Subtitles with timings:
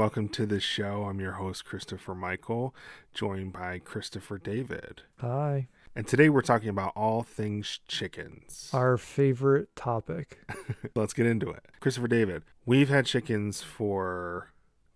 [0.00, 1.04] welcome to the show.
[1.04, 2.74] I'm your host, Christopher Michael,
[3.12, 5.02] joined by Christopher David.
[5.18, 5.68] Hi.
[5.94, 8.70] And today we're talking about all things chickens.
[8.72, 10.38] Our favorite topic.
[10.94, 11.66] Let's get into it.
[11.80, 14.54] Christopher David, we've had chickens for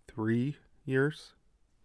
[0.08, 0.56] three
[0.86, 1.34] years.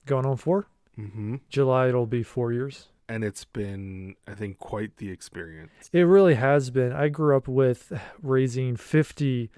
[0.06, 0.68] Going on four?
[0.98, 1.36] Mm-hmm.
[1.50, 2.88] July, it'll be four years.
[3.10, 5.90] And it's been, I think, quite the experience.
[5.92, 6.94] It really has been.
[6.94, 7.92] I grew up with
[8.22, 9.52] raising 50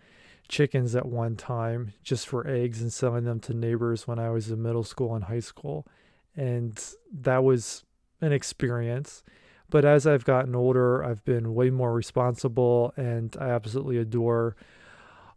[0.52, 4.52] chickens at one time just for eggs and selling them to neighbors when I was
[4.52, 5.88] in middle school and high school.
[6.36, 6.80] And
[7.12, 7.84] that was
[8.20, 9.24] an experience.
[9.70, 14.56] But as I've gotten older, I've been way more responsible and I absolutely adore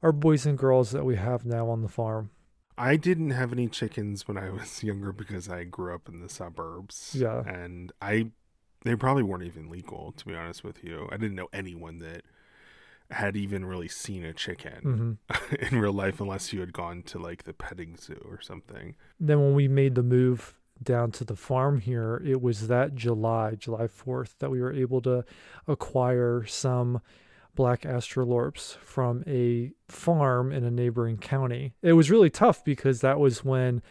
[0.02, 2.30] our boys and girls that we have now on the farm.
[2.76, 6.28] I didn't have any chickens when I was younger because I grew up in the
[6.28, 7.16] suburbs.
[7.16, 7.42] Yeah.
[7.46, 8.32] And I
[8.84, 11.08] they probably weren't even legal, to be honest with you.
[11.10, 12.22] I didn't know anyone that
[13.10, 17.18] had even really seen a chicken hmm in real life unless you had gone to
[17.18, 18.96] like the petting zoo or something.
[19.20, 23.54] Then when we made the move down to the farm here, it was that July,
[23.54, 25.24] July 4th, that we were able to
[25.68, 27.00] acquire some
[27.54, 31.74] black Australorps from a farm in a neighboring county.
[31.82, 33.82] It was really tough because that was when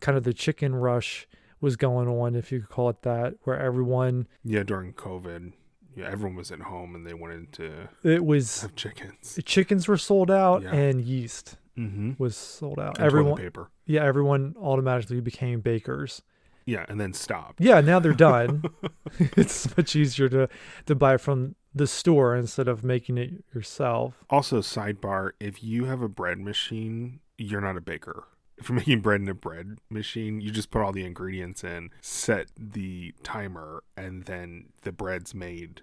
[0.00, 1.26] kind of the chicken rush
[1.60, 5.52] was going on, if you could call it that, where everyone, Yeah, during COVID,
[5.98, 9.38] yeah, everyone was at home and they wanted to it was, have chickens.
[9.44, 10.74] chickens were sold out Yeah.
[10.74, 12.12] and yeast Mm-hmm.
[12.18, 12.96] was sold out.
[12.98, 13.70] And everyone, paper.
[13.86, 16.22] yeah, everyone automatically became bakers.
[16.66, 17.60] Yeah, and then stopped.
[17.60, 18.64] Yeah, now they're done.
[19.18, 20.48] it's much easier to
[20.86, 24.24] to buy from the store instead of making it yourself.
[24.28, 28.24] Also, sidebar: if you have a bread machine, you're not a baker.
[28.58, 31.90] If you're making bread in a bread machine, you just put all the ingredients in,
[32.02, 35.82] set the timer, and then the bread's made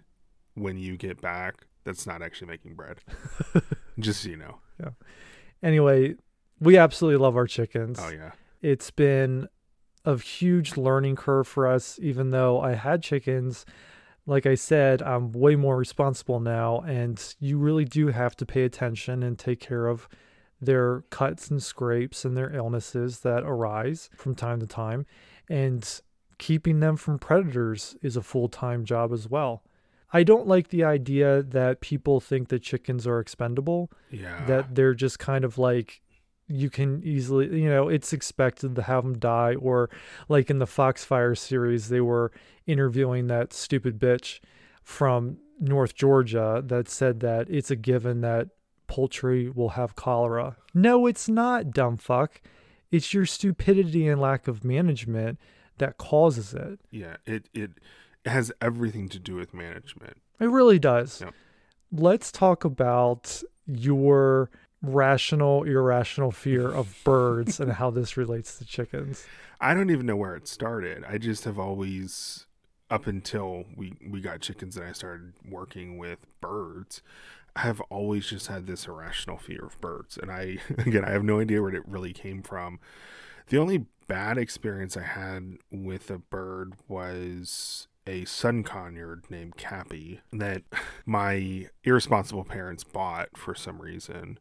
[0.55, 1.67] when you get back.
[1.83, 2.99] That's not actually making bread.
[3.99, 4.57] just so you know.
[4.79, 4.89] Yeah.
[5.61, 6.15] Anyway,
[6.59, 7.99] we absolutely love our chickens.
[8.01, 8.31] Oh yeah.
[8.61, 9.47] It's been
[10.03, 13.65] a huge learning curve for us even though I had chickens.
[14.25, 18.63] Like I said, I'm way more responsible now and you really do have to pay
[18.63, 20.07] attention and take care of
[20.61, 25.05] their cuts and scrapes and their illnesses that arise from time to time.
[25.49, 26.01] And
[26.37, 29.63] keeping them from predators is a full time job as well.
[30.19, 34.45] I don't like the idea that people think that chickens are expendable, Yeah.
[34.45, 36.01] that they're just kind of like,
[36.47, 39.55] you can easily, you know, it's expected to have them die.
[39.55, 39.89] Or
[40.29, 42.31] like in the Foxfire series, they were
[42.67, 44.39] interviewing that stupid bitch
[44.83, 48.49] from North Georgia that said that it's a given that
[48.87, 50.55] poultry will have cholera.
[50.73, 52.41] No, it's not, dumb fuck.
[52.91, 55.39] It's your stupidity and lack of management
[55.79, 56.79] that causes it.
[56.91, 57.17] yeah.
[57.25, 57.71] It it
[58.25, 60.17] has everything to do with management.
[60.39, 61.23] It really does.
[61.91, 64.49] Let's talk about your
[64.81, 69.25] rational, irrational fear of birds and how this relates to chickens.
[69.59, 71.03] I don't even know where it started.
[71.07, 72.45] I just have always,
[72.89, 77.01] up until we we got chickens and I started working with birds,
[77.55, 80.17] I have always just had this irrational fear of birds.
[80.17, 82.79] And I again, I have no idea where it really came from.
[83.47, 90.21] The only bad experience I had with a bird was a sun conure named Cappy
[90.31, 90.63] that
[91.05, 94.39] my irresponsible parents bought for some reason.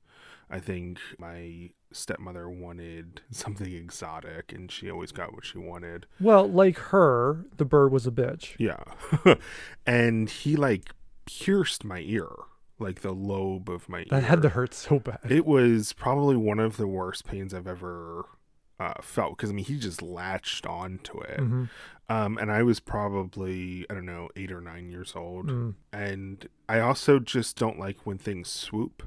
[0.50, 6.06] I think my stepmother wanted something exotic and she always got what she wanted.
[6.20, 8.54] Well, like her, the bird was a bitch.
[8.58, 8.82] Yeah.
[9.86, 10.90] and he like
[11.24, 12.28] pierced my ear,
[12.78, 14.20] like the lobe of my That ear.
[14.20, 15.20] That had to hurt so bad.
[15.28, 18.26] It was probably one of the worst pains I've ever
[18.78, 21.70] uh, felt because I mean he just latched onto it, Mhm.
[22.08, 25.74] Um, and I was probably I don't know eight or nine years old, Mm.
[25.92, 29.02] and I also just don't like when things swoop.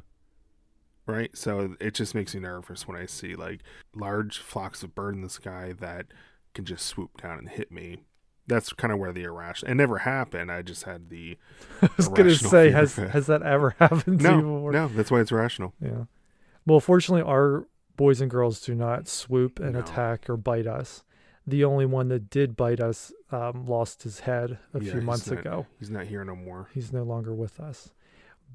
[1.05, 3.61] Right, so it just makes me nervous when I see like
[3.95, 6.07] large flocks of bird in the sky that
[6.53, 7.99] can just swoop down and hit me.
[8.45, 9.71] That's kind of where the irrational.
[9.71, 10.51] It never happened.
[10.51, 11.37] I just had the
[11.81, 14.71] I was gonna say, has has that ever happened to you no, before?
[14.73, 14.87] no.
[14.89, 15.73] That's why it's rational.
[15.81, 16.05] Yeah.
[16.65, 19.79] Well, fortunately, our boys and girls do not swoop and No.
[19.79, 21.03] attack or bite us.
[21.47, 25.29] The only one that did bite us um, lost his head a Yeah, few months
[25.29, 25.65] not- ago.
[25.79, 26.67] He's not here no more.
[26.73, 27.89] He's no longer with us.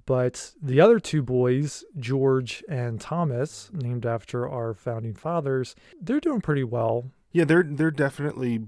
[0.05, 6.41] But the other two boys, George and Thomas, named after our founding fathers, they're doing
[6.41, 7.11] pretty well.
[7.31, 8.67] Yeah, they're they're definitely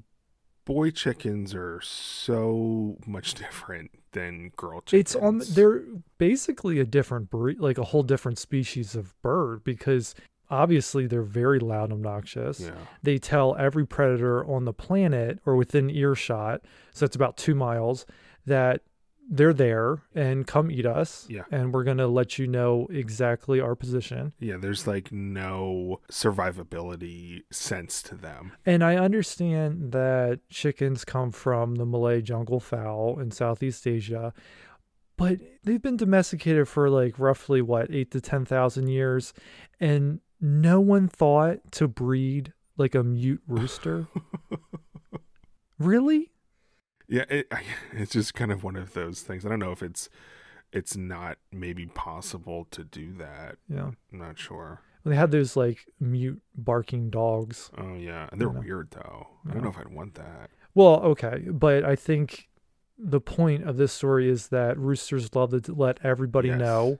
[0.64, 5.00] boy chickens are so much different than girl chickens.
[5.00, 5.82] It's on they're
[6.18, 10.14] basically a different breed, like a whole different species of bird because
[10.50, 12.60] obviously they're very loud and obnoxious.
[12.60, 12.72] yeah.
[13.02, 16.60] They tell every predator on the planet or within earshot,
[16.92, 18.06] so it's about 2 miles,
[18.46, 18.82] that
[19.26, 21.26] they're there and come eat us.
[21.30, 21.44] Yeah.
[21.50, 24.34] And we're going to let you know exactly our position.
[24.38, 28.52] Yeah, there's like no survivability sense to them.
[28.66, 34.34] And I understand that chickens come from the Malay jungle fowl in Southeast Asia,
[35.16, 39.32] but they've been domesticated for like roughly what, eight to 10,000 years.
[39.80, 44.06] And no one thought to breed like a mute rooster.
[45.78, 46.30] really?
[47.08, 47.50] Yeah, it,
[47.92, 49.44] it's just kind of one of those things.
[49.44, 50.08] I don't know if it's
[50.72, 53.56] it's not maybe possible to do that.
[53.68, 53.90] Yeah.
[54.12, 54.80] I'm not sure.
[55.04, 57.70] They had those like mute barking dogs.
[57.78, 58.60] Oh yeah, and they're Yeah.
[58.60, 59.28] weird though.
[59.48, 60.50] I don't know if I'd want that.
[60.74, 62.48] Well, okay, but I think
[62.98, 66.58] the point of this story is that roosters love to let everybody Yes.
[66.58, 66.98] know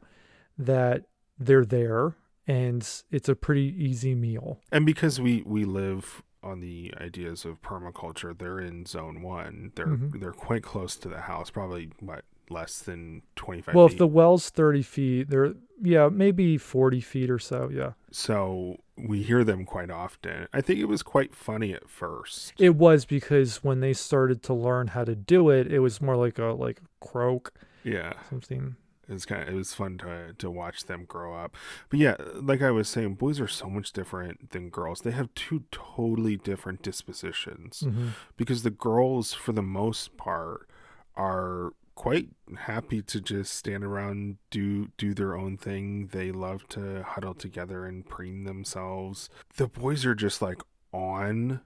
[0.58, 1.05] that
[1.38, 2.14] they're there
[2.46, 4.61] and it's a pretty easy meal.
[4.73, 9.73] And because we we live on the ideas of permaculture, they're in zone one.
[9.75, 10.20] They're Mhm.
[10.20, 13.75] they're quite close to the house, probably what less than twenty five.
[13.75, 13.94] Well, feet.
[13.94, 17.70] if the well's 30 feet, they're, yeah, maybe 40 feet or so.
[17.73, 17.93] Yeah.
[18.11, 20.47] so we hear them quite often.
[20.52, 22.52] I think it was quite funny at first.
[22.58, 26.14] It was because when they started to learn how to do it, it was more
[26.17, 27.52] like a, like croak,
[27.82, 28.12] yeah.
[28.31, 28.76] something.
[29.09, 31.56] It was kind of it was fun to to watch them grow up.
[31.89, 35.01] But yeah like i was saying boys are so much different than girls.
[35.01, 40.69] They have two totally different dispositions hmm because the girls for the most part
[41.17, 42.29] are quite
[42.59, 46.09] happy to just stand around do do their own thing.
[46.09, 49.29] They love to huddle together and preen themselves.
[49.57, 50.61] The boys are just like
[50.93, 51.61] on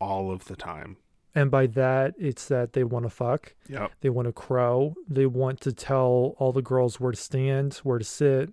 [0.00, 0.96] all of the time
[1.34, 3.54] And by that, it's that they want to fuck.
[3.68, 3.88] Yeah.
[4.00, 4.94] They want to crow.
[5.08, 8.50] They want to tell all the girls where to stand, where to sit,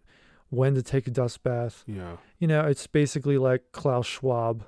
[0.49, 1.83] when to take a dust bath.
[1.87, 4.63] yeah You know, it's basically like Klaus Schwab,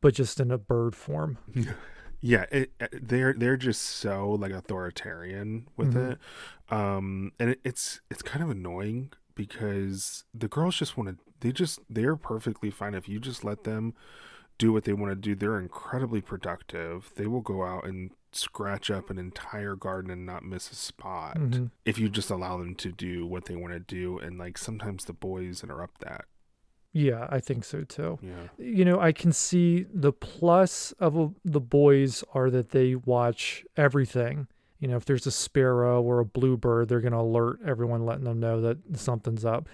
[0.00, 1.38] but just in a bird form.
[2.24, 6.12] yeah it, it- they're they're just so like authoritarian with Mhm.
[6.12, 6.18] it
[6.72, 11.50] um and it, it's it's kind of annoying because the girls just want to they
[11.50, 13.94] just they're perfectly fine if you just let them
[14.62, 18.90] do what they want to do they're incredibly productive they will go out and scratch
[18.90, 21.70] up an entire garden and not miss a spot Mhm.
[21.84, 25.04] if you just allow them to do what they want to do and like sometimes
[25.04, 26.24] the boys interrupt that
[26.94, 28.18] Yeah, I think so too.
[28.22, 32.94] yeah You know, I can see the plus of a, the boys are that they
[32.94, 34.46] watch everything.
[34.78, 38.24] You know, if there's a sparrow or a bluebird, they're going to alert everyone, letting
[38.24, 39.68] them know that something's up.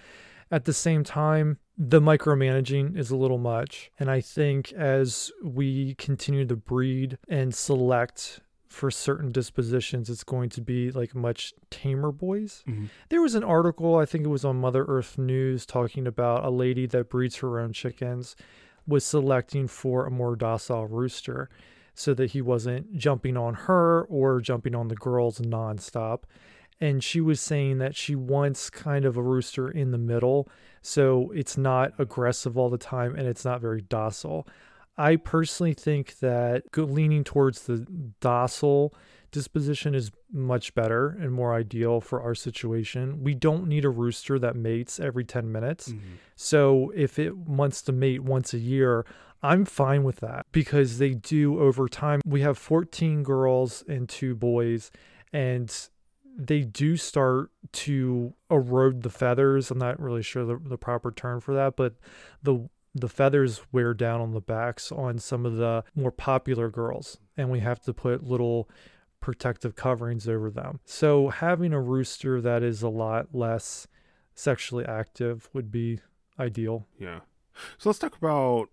[0.49, 3.89] At the same time, the micromanaging is a little much.
[3.97, 10.49] And I think as we continue to breed and select for certain dispositions, it's going
[10.49, 12.63] to be like much tamer boys.
[12.67, 12.89] Mhm.
[13.07, 16.49] There was an article, I think it was on Mother Earth News, talking about a
[16.49, 18.35] lady that breeds her own chickens
[18.85, 21.49] was selecting for a more docile rooster
[21.93, 26.23] so that he wasn't jumping on her or jumping on the girls nonstop.
[26.81, 30.47] And she was saying that she wants kind of a rooster in the middle
[30.81, 34.47] so it's not aggressive all the time and it's not very docile.
[34.97, 37.85] I personally think that leaning towards the
[38.19, 38.93] docile
[39.31, 43.23] disposition is much better and more ideal for our situation.
[43.23, 45.89] We don't need a rooster that mates every 10 minutes.
[45.89, 45.99] Mhm.
[46.35, 49.05] So if it wants to mate once a year,
[49.41, 52.21] I'm fine with that because they do over time.
[52.25, 54.91] We have 14 girls and two boys,
[55.31, 55.73] and
[56.39, 59.69] they do start to erode the feathers.
[59.69, 61.95] I'm not really sure the, the proper term for that, but
[62.41, 67.19] the the feathers wear down on the backs on some of the more popular girls,
[67.37, 68.69] and we have to put little
[69.19, 70.79] protective coverings over them.
[70.85, 73.87] So having a rooster that is a lot less
[74.33, 75.99] sexually active would be
[76.39, 76.87] ideal.
[76.97, 77.19] Yeah.
[77.77, 78.69] So let's talk about.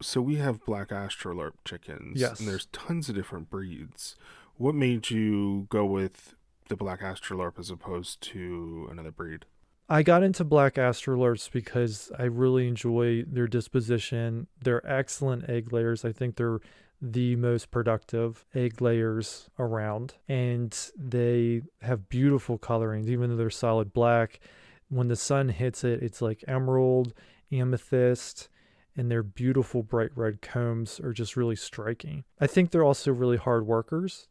[0.00, 2.20] So we have black Australorp chickens.
[2.20, 2.38] Yes.
[2.38, 4.14] And there's tons of different breeds.
[4.56, 6.36] What made you go with
[6.68, 9.44] the black Australorp as opposed to another breed?
[9.88, 14.46] I got into black Australorps because I really enjoy their disposition.
[14.62, 16.04] They're excellent egg layers.
[16.04, 16.60] I think they're
[17.00, 23.92] the most productive egg layers around, and they have beautiful colorings, even though they're solid
[23.92, 24.40] black.
[24.88, 27.14] When the sun hits it, it's like emerald,
[27.52, 28.48] amethyst,
[28.96, 32.24] and their beautiful bright red combs are just really striking.
[32.40, 34.26] I think they're also really hard workers.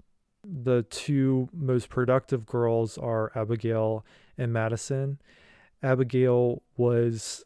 [0.50, 4.06] The two most productive girls are Abigail
[4.38, 5.20] and Madison.
[5.84, 7.44] Abigail was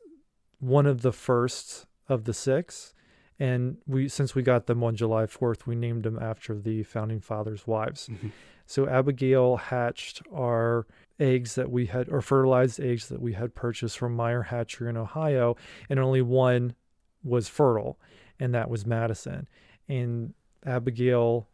[0.60, 2.94] one of the first of the six,
[3.40, 7.20] and we since we got them on July 4th, we named them after the founding
[7.20, 8.08] fathers' wives.
[8.08, 8.32] Mhm.
[8.68, 10.86] So Abigail hatched our
[11.20, 14.98] eggs that we had, or fertilized eggs that we had purchased from Meyer Hatchery in
[14.98, 15.56] Ohio,
[15.90, 16.76] and only one
[17.24, 18.00] was fertile,
[18.40, 19.48] and that was Madison.
[19.90, 20.34] And
[20.66, 21.50] Abigail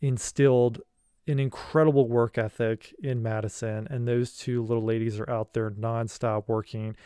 [0.00, 0.80] instilled
[1.28, 6.44] an incredible work ethic in Madison, and those two little ladies are out there nonstop
[6.48, 6.96] working.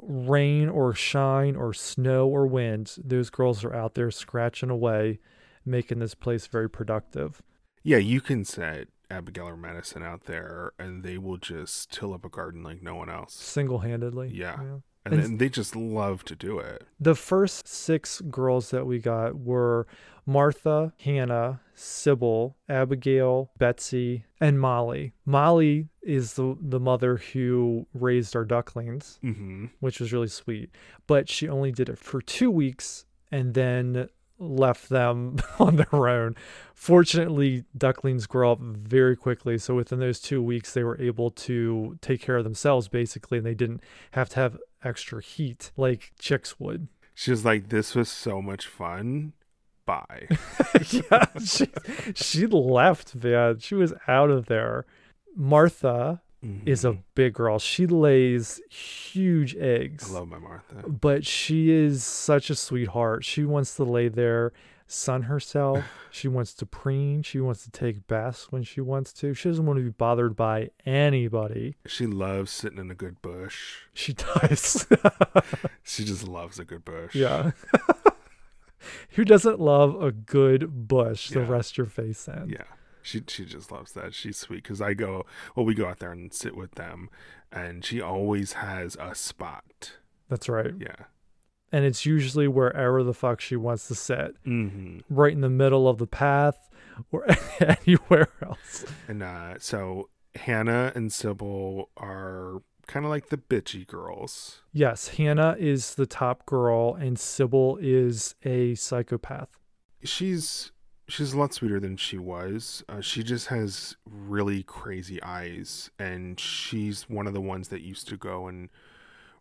[0.00, 5.20] Rain or shine or snow or wind, those girls are out there scratching away,
[5.64, 7.42] making this place very productive.
[7.82, 12.24] Yeah, you can set Abigail or Madison out there and they will just till up
[12.24, 13.34] a garden like no one else.
[13.34, 14.30] Single handedly.
[14.32, 14.78] Yeah.
[15.06, 16.86] And, And- they just love to do it.
[16.98, 19.86] The first six girls that we got were
[20.26, 25.12] Martha, Hannah, Sybil, Abigail, Betsy, and Molly.
[25.26, 30.70] Molly is the, the mother who raised our ducklings, hmm which was really sweet.
[31.06, 34.08] But she only did it for two weeks and then
[34.38, 36.36] left them on their own.
[36.74, 39.58] Fortunately, ducklings grow up very quickly.
[39.58, 43.46] So within those two weeks, they were able to take care of themselves basically, and
[43.46, 43.80] they didn't
[44.12, 46.88] have to have extra heat like chicks would.
[47.14, 49.32] She was like, "This was so much fun."
[49.86, 50.28] Bye.
[50.90, 51.66] yeah, she,
[52.14, 53.58] she left, man.
[53.58, 54.86] She was out of there.
[55.36, 56.66] Martha mm-hmm.
[56.66, 57.58] is a big girl.
[57.58, 60.10] She lays huge eggs.
[60.10, 60.88] I love my Martha.
[60.88, 63.24] but she is such a sweetheart.
[63.24, 64.52] She wants to lay there,
[64.86, 65.84] sun herself.
[66.10, 67.22] she wants to preen.
[67.22, 69.34] She wants to take baths when she wants to.
[69.34, 71.76] She doesn't want to be bothered by anybody.
[71.86, 73.78] She loves sitting in a good bush.
[73.92, 74.86] She does.
[75.86, 77.14] She just loves a good bush.
[77.14, 77.50] yeah.
[79.10, 81.48] Who doesn't love a good bush to Yeah.
[81.48, 82.48] rest your face in?
[82.50, 82.64] Yeah.
[83.02, 84.14] She she just loves that.
[84.14, 87.10] She's sweet because I go well, we go out there and sit with them,
[87.52, 89.98] and she always has a spot.
[90.30, 90.72] That's right.
[90.78, 90.96] Yeah.
[91.74, 95.88] And it's usually wherever the fuck she wants to sit, hmm right in the middle
[95.88, 96.70] of the path
[97.10, 97.26] or
[97.60, 98.84] anywhere else.
[99.08, 104.60] And uh, so Hannah and Sybil are kind of like the bitchy girls.
[104.72, 109.48] Yes, Hannah is the top girl, and Sybil is a psychopath.
[110.04, 110.70] She's
[111.08, 112.84] she's a lot sweeter than she was.
[112.88, 118.06] Uh, she just has really crazy eyes, and she's one of the ones that used
[118.08, 118.68] to go and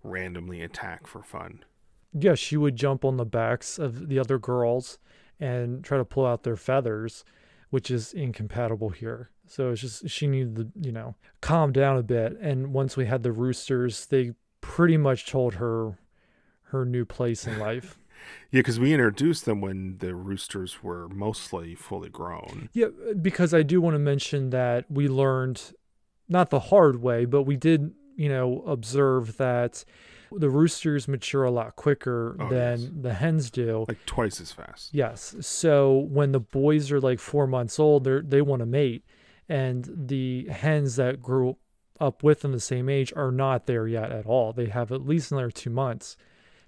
[0.03, 1.63] randomly attack for fun.
[2.13, 5.00] Yeah, she would jump on the backs of the other girls
[5.39, 7.25] and try to pull out their feathers,
[7.70, 9.29] which is incompatible here.
[9.48, 12.38] So it's just she needed to, you know, calm down a bit.
[12.39, 15.98] And once we had the roosters, they pretty much told her
[16.67, 17.98] her new place in life.
[18.51, 22.70] Yeah, because we introduced them when the roosters were mostly fully grown.
[22.72, 22.88] Yeah,
[23.22, 25.74] because I do want to mention that we learned
[26.29, 29.84] not the hard way, but we did, you know, observe that
[30.37, 32.89] the roosters mature a lot quicker Oh, than yes.
[33.01, 33.85] the hens do.
[33.87, 34.93] Like twice as fast.
[34.93, 35.35] Yes.
[35.41, 39.05] So when the boys are like four months old, they they want to mate,
[39.49, 41.57] and the hens that grew
[41.99, 44.51] up with them the same age are not there yet at all.
[44.53, 46.17] They have at least another two months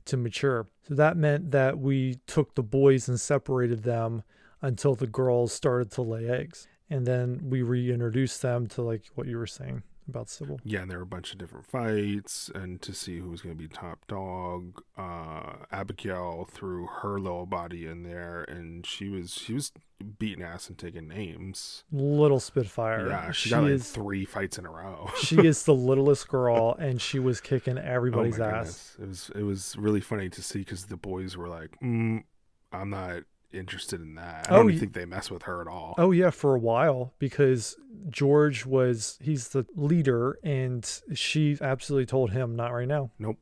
[0.05, 0.67] to mature.
[0.87, 4.23] So that meant that we took the boys and separated them
[4.61, 9.27] until the girls started to lay eggs, and then we reintroduced them to like what
[9.27, 10.59] you were saying about Sybil.
[10.63, 13.55] Yeah, and there were a bunch of different fights, and to see who was going
[13.55, 14.81] to be top dog.
[14.97, 19.71] Uh, Abigail threw her little body in there, and she was she was
[20.19, 21.83] beating ass and taking names.
[21.91, 23.07] Little Spitfire.
[23.07, 25.09] Yeah, she, she got like is three fights in a row.
[25.21, 28.95] she is the littlest girl, and she was kicking everybody's oh ass.
[28.97, 28.99] goodness.
[28.99, 32.23] It was it was really funny to see because the boys were like, mm,
[32.71, 34.47] "I'm not interested in that.
[34.49, 37.13] I Oh, don't think they mess with her at all." Oh yeah, for a while
[37.19, 37.75] because
[38.09, 40.83] George was he's the leader, and
[41.13, 43.11] she absolutely told him not right now.
[43.19, 43.39] Nope,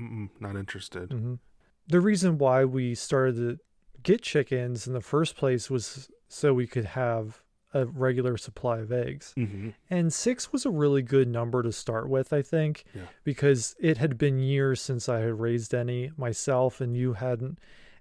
[0.00, 1.12] Mm-mm, not interested.
[1.12, 1.34] hmm
[1.88, 3.58] The reason why we started to
[4.02, 7.42] get chickens in the first place was so we could have
[7.74, 9.32] a regular supply of eggs.
[9.36, 13.02] hmm And six was a really good number to start with, I think, Yeah.
[13.22, 17.58] because it had been years since I had raised any myself and you hadn't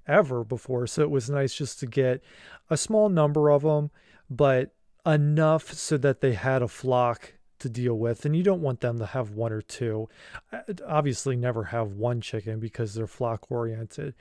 [0.09, 0.87] ever before.
[0.87, 2.21] So it was nice just to get
[2.69, 3.91] a small number of them,
[4.29, 4.73] but
[5.05, 8.25] enough so that they had a flock to deal with.
[8.25, 10.09] And you don't want them to have one or two.
[10.51, 14.15] Uh, Obviously, never have one chicken because they're flock oriented.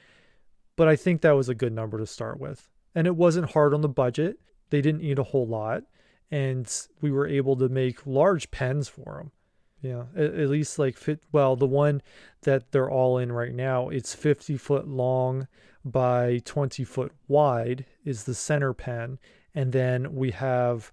[0.76, 2.68] But I think that was a good number to start with.
[2.94, 4.38] And it wasn't hard on the budget.
[4.70, 5.84] They didn't eat a whole lot
[6.30, 9.32] and we were able to make large pens for them.
[9.80, 11.22] Yeah, at, least like fit.
[11.30, 12.02] Well, the one
[12.42, 15.46] that they're all in right now, it's 50 foot long
[15.84, 19.18] by 20 foot wide, is the center pen.
[19.54, 20.92] And then we have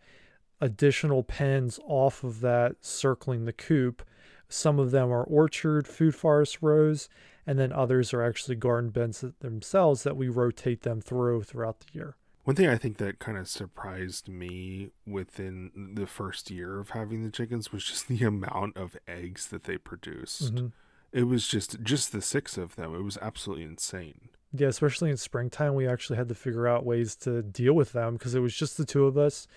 [0.62, 4.04] additional pens off of that circling the coop.
[4.48, 7.10] Some of them are orchard food forest rows,
[7.46, 11.88] and then others are actually garden beds themselves that we rotate them through throughout the
[11.94, 12.16] year.
[12.44, 17.24] One thing I think that kind of surprised me within the first year of having
[17.24, 20.54] the chickens was just the amount of eggs that they produced.
[20.56, 20.72] Mhm.
[21.12, 22.94] It was just just the six of them.
[22.94, 24.30] It was absolutely insane.
[24.60, 28.14] Yeah, especially in springtime, we actually had to figure out ways to deal with them
[28.14, 29.48] because it was just the two of us.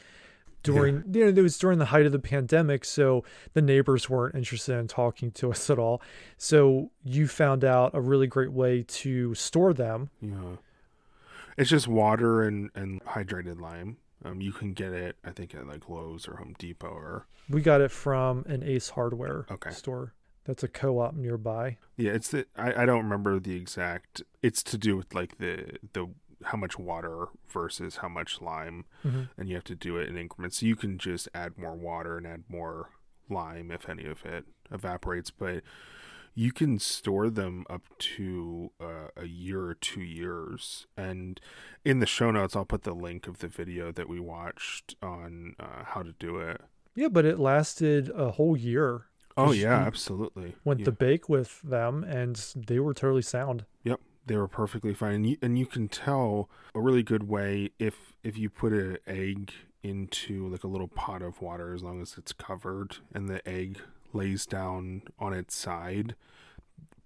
[0.62, 3.22] during you know it was during the height of the pandemic so
[3.54, 6.02] the neighbors weren't interested in talking to us at all
[6.36, 10.56] so you found out a really great way to store them Yeah.
[11.56, 13.96] It's just water and, and hydrated lime.
[14.24, 17.62] Um, you can get it, I think, at like Lowe's or Home Depot or we
[17.62, 19.70] got it from an ace hardware Okay.
[19.70, 20.12] store
[20.44, 22.12] that's a co-op nearby yeah.
[22.12, 24.22] It's the I, I don't remember the exact.
[24.42, 26.08] It's to do with like the the
[26.44, 29.28] how much water versus how much lime, Mhm.
[29.36, 30.58] and you have to do it in increments.
[30.58, 32.90] So you can just add more water and add more
[33.28, 35.62] lime if any of it evaporates, but
[36.34, 40.86] you can store them up to uh, a year or two years.
[40.96, 41.40] And
[41.84, 45.56] in the show notes, I'll put the link of the video that we watched on
[45.58, 46.60] uh, how to do it.
[46.94, 50.54] yeah but it lasted a whole year Oh yeah, absolutely.
[50.64, 50.84] went yeah.
[50.86, 55.26] to bake with them and they were totally sound Yep, they were perfectly fine, and
[55.26, 59.52] you, and you can tell a really good way if if you put an egg
[59.82, 63.80] into like a little pot of water, as long as it's covered, and the egg
[64.12, 66.14] lays down on its side,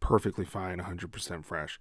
[0.01, 1.81] perfectly fine, hundred percent fresh.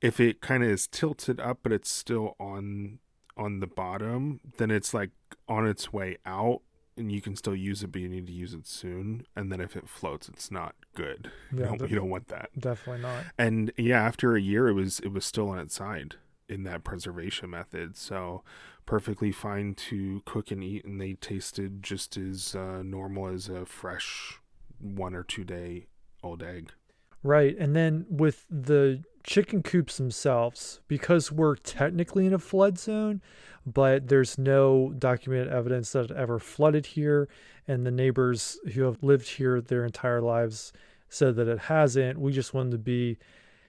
[0.00, 2.98] If it kind of is tilted up, but it's still on
[3.36, 5.10] on the bottom, then it's like
[5.48, 6.62] on its way out.
[6.98, 9.26] And you can still use it, but you need to use it soon.
[9.36, 11.30] And then if it floats, it's not good.
[11.52, 14.68] You, Yeah, don't, that- you don't want that definitely not and yeah after a year
[14.68, 16.16] it was it was still on its side
[16.48, 18.42] in that preservation method so
[18.86, 23.64] perfectly fine to cook and eat and they tasted just as uh, normal as a
[23.66, 24.40] fresh
[24.80, 25.86] one or two day
[26.22, 26.72] old egg
[27.22, 27.56] Right.
[27.58, 33.20] And then with the chicken coops themselves, because we're technically in a flood zone,
[33.66, 37.28] but there's no documented evidence that it ever flooded here,
[37.66, 40.72] and the neighbors who have lived here their entire lives
[41.08, 42.20] said that it hasn't.
[42.20, 43.18] We just wanted to be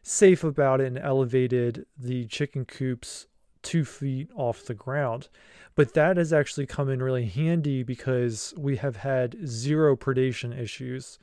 [0.03, 3.25] safe about it and elevated the chicken coops
[3.63, 5.27] two feet off the ground.
[5.75, 11.17] But that has actually come in really handy because we have had zero predation issues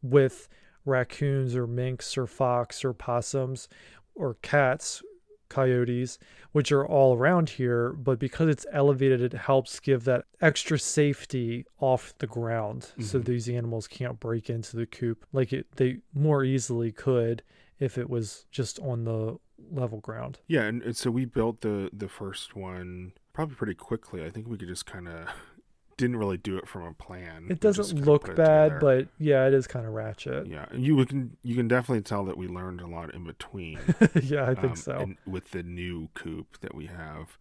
[0.00, 0.48] with
[0.84, 3.68] raccoons or minks or fox or possums
[4.14, 5.02] or cats,
[5.48, 6.18] coyotes,
[6.52, 7.92] which are all around here.
[7.92, 13.24] But because it's elevated, it helps give that extra safety off the ground so Mhm.
[13.24, 17.42] these animals can't break into the coop like it, they more easily could
[17.78, 19.38] if it was just on the
[19.70, 20.38] level ground.
[20.46, 24.46] yeah and, and so we built the the first one probably pretty quickly i think
[24.46, 25.26] we could just kind of
[25.96, 29.66] didn't really do it from a plan It doesn't look bad, but yeah, it is
[29.66, 30.46] kind of ratchet.
[30.46, 33.78] yeah you can you can definitely tell that we learned a lot in between
[34.22, 34.92] Yeah, I think um, so.
[34.98, 37.38] and with the new coop that we have.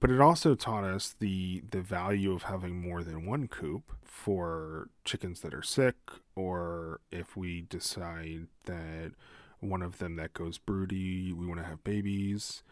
[0.00, 4.88] But it also taught us the the value of having more than one coop for
[5.04, 5.96] chickens that are sick,
[6.36, 9.12] or if we decide that
[9.60, 12.62] one of them that goes broody, we want to have babies,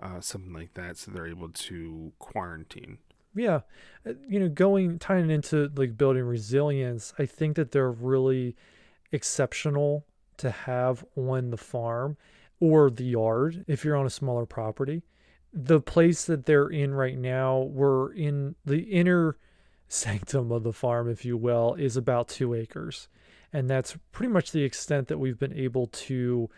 [0.00, 2.98] uh, something like that, so they're able to quarantine.
[3.34, 3.60] Yeah.
[4.06, 8.56] Uh, You know, going tying into like building resilience, I think that they're really
[9.12, 10.06] exceptional
[10.38, 12.16] to have on the farm
[12.60, 15.02] or the yard if you're on a smaller property.
[15.52, 19.36] The place that they're in right now, we're in the inner
[19.88, 23.08] sanctum of the farm, if you will, is about two acres.
[23.52, 26.48] And that's pretty much the extent that we've been able to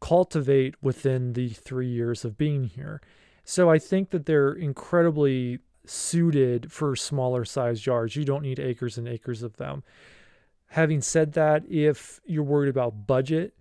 [0.00, 3.02] cultivate within the three years of being here.
[3.44, 8.16] So I think that they're incredibly suited for smaller sized yards.
[8.16, 9.82] You don't need acres and acres of them.
[10.68, 13.54] Having said that, if you're worried about budget,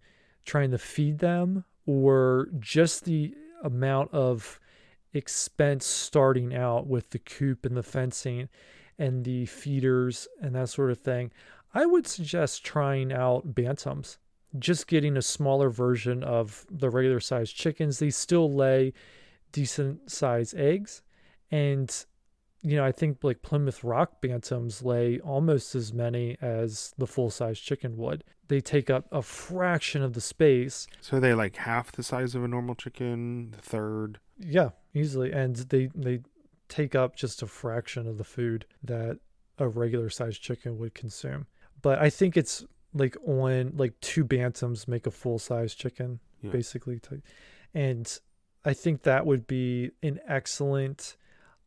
[0.46, 4.60] trying to feed them, or just the amount of
[5.14, 8.50] expense starting out with the coop and the fencing
[9.00, 11.32] and the feeders and that sort of thing,
[11.74, 14.18] I would suggest trying out bantams.
[14.58, 18.00] Just getting a smaller version of the regular sized chickens.
[18.00, 18.94] They still lay
[19.52, 21.02] decent sized eggs.
[21.52, 21.94] And,
[22.62, 27.30] you know, I think like Plymouth Rock bantams lay almost as many as the full
[27.30, 28.24] size chicken would.
[28.48, 30.88] They take up a fraction of the space.
[31.02, 34.20] So they like half the size of a normal chicken, the third.
[34.40, 35.32] Yeah, easily.
[35.32, 36.22] And they, they
[36.70, 39.20] take up just a fraction of the food that
[39.58, 41.48] a regular sized chicken would consume.
[41.82, 46.52] But I think it's like on like two bantams make a full size chicken, Yeah.
[46.52, 47.00] basically.
[47.74, 48.20] And
[48.66, 51.18] I think that would be an excellent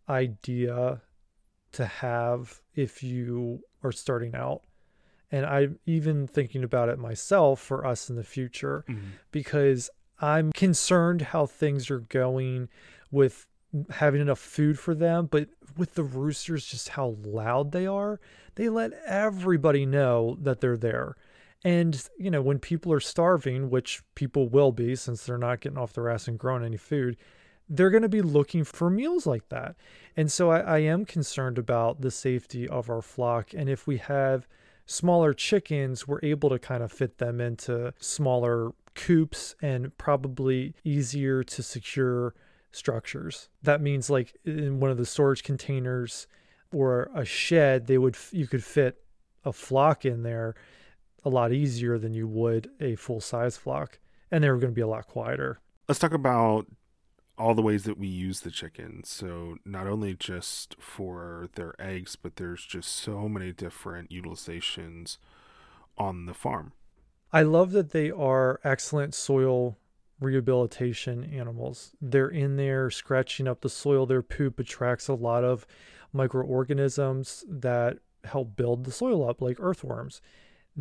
[0.09, 1.03] idea
[1.73, 4.63] to have if you are starting out.
[5.31, 9.07] And I'm even thinking about it myself for us in the future mm-hmm.
[9.31, 9.89] because
[10.21, 12.69] I'm concerned how things are going
[13.11, 13.47] with
[13.91, 18.21] having enough food for them, but with the roosters, just how loud they are,
[18.57, 21.17] they let everybody know that they're there.
[21.63, 25.79] And, you know, when people are starving, which people will be since they're not getting
[25.79, 27.17] off their ass and growing any food,
[27.71, 29.77] they're going to be looking for meals like that.
[30.17, 33.55] And so I, I am concerned about the safety of our flock.
[33.55, 34.49] And if we have
[34.87, 41.45] smaller chickens, we're able to kind of fit them into smaller coops and probably easier
[41.45, 42.35] to secure
[42.73, 43.49] structures.
[43.63, 46.27] That means like in one of the storage containers
[46.73, 49.03] or a shed, they would you could fit
[49.45, 50.55] a flock in there
[51.25, 53.99] a lot easier than you would a full size flock,
[54.31, 55.61] and they were going to be a lot quieter.
[55.89, 56.67] Let's talk about
[57.40, 59.09] all the ways that we use the chickens.
[59.09, 65.16] So not only just for their eggs, but there's just so many different utilizations
[65.96, 66.72] on the farm.
[67.33, 69.79] I love that they are excellent soil
[70.20, 71.92] rehabilitation animals.
[72.00, 74.05] They're in there scratching up the soil.
[74.05, 75.66] Their poop attracts a lot of
[76.12, 80.20] microorganisms that help build the soil up, like earthworms.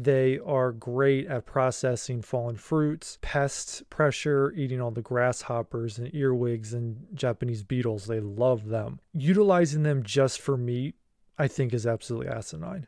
[0.01, 6.73] They are great at processing fallen fruits, pest pressure, eating all the grasshoppers and earwigs
[6.73, 8.05] and Japanese beetles.
[8.05, 9.01] They love them.
[9.13, 10.95] Utilizing them just for meat,
[11.37, 12.87] I think, is absolutely asinine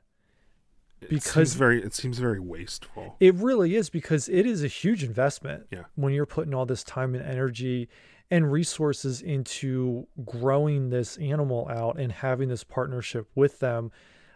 [1.10, 3.15] because very it seems very wasteful.
[3.19, 5.67] It really is because it is a huge investment.
[5.69, 5.84] Yeah.
[5.95, 7.89] When you're putting all this time and energy
[8.30, 13.91] and resources into growing this animal out and having this partnership with them,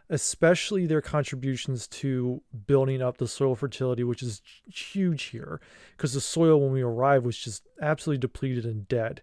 [0.09, 5.59] especially their contributions to building up the soil fertility, which is huge here
[5.95, 9.21] because the soil when we arrived was just absolutely depleted and dead.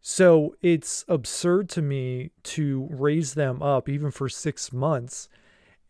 [0.00, 5.28] So it's absurd to me to raise them up even for six months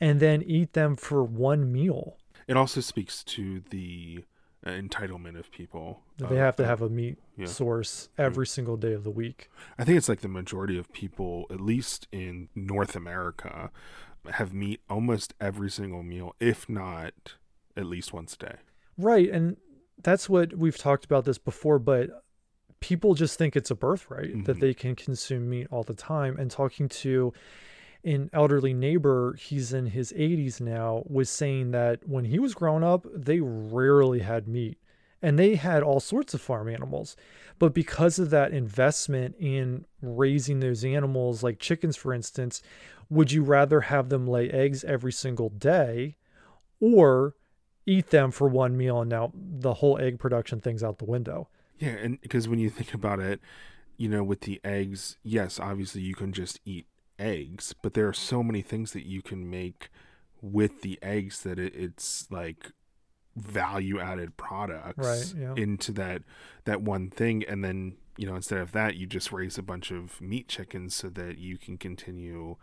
[0.01, 2.17] and then eat them for one meal.
[2.47, 4.25] It also speaks to the
[4.67, 6.01] uh, entitlement of people.
[6.19, 7.47] They have to have a meat yeah.
[7.47, 9.51] source every single day of the week.
[9.79, 13.71] I think it's like the majority of people, at least in North America,
[14.33, 17.35] have meat almost every single meal, if not
[17.77, 18.57] at least once a day.
[18.97, 19.29] Right.
[19.31, 19.57] And
[20.03, 22.11] that's what we've talked about this before, but
[22.81, 24.43] people just think it's a birthright mm-hmm.
[24.45, 26.37] that they can consume meat all the time.
[26.39, 27.33] And talking to
[28.05, 32.85] an elderly neighbor, he's in his 80s now, was saying that when he was growing
[32.85, 34.79] up, they rarely had meat
[35.25, 37.17] and they had all sorts of farm animals.
[37.59, 42.61] But because of that investment in raising those animals, like chickens, for instance,
[43.09, 46.17] would you rather have them lay eggs every single day
[46.79, 47.37] or
[47.87, 51.49] eat them for one meal and now the whole egg production thing's out the window?
[51.79, 53.41] Yeah, and because when you think about it,
[53.97, 56.87] you know, with the eggs, yes, obviously you can just eat
[57.19, 59.89] eggs, but there are so many things that you can make
[60.43, 62.73] with the eggs that it, it's like
[63.37, 65.55] value added products right, yeah.
[65.57, 66.23] into that
[66.65, 67.45] that one thing.
[67.47, 70.95] And then you know instead of that you just raise a bunch of meat chickens
[70.95, 72.57] so that you can continue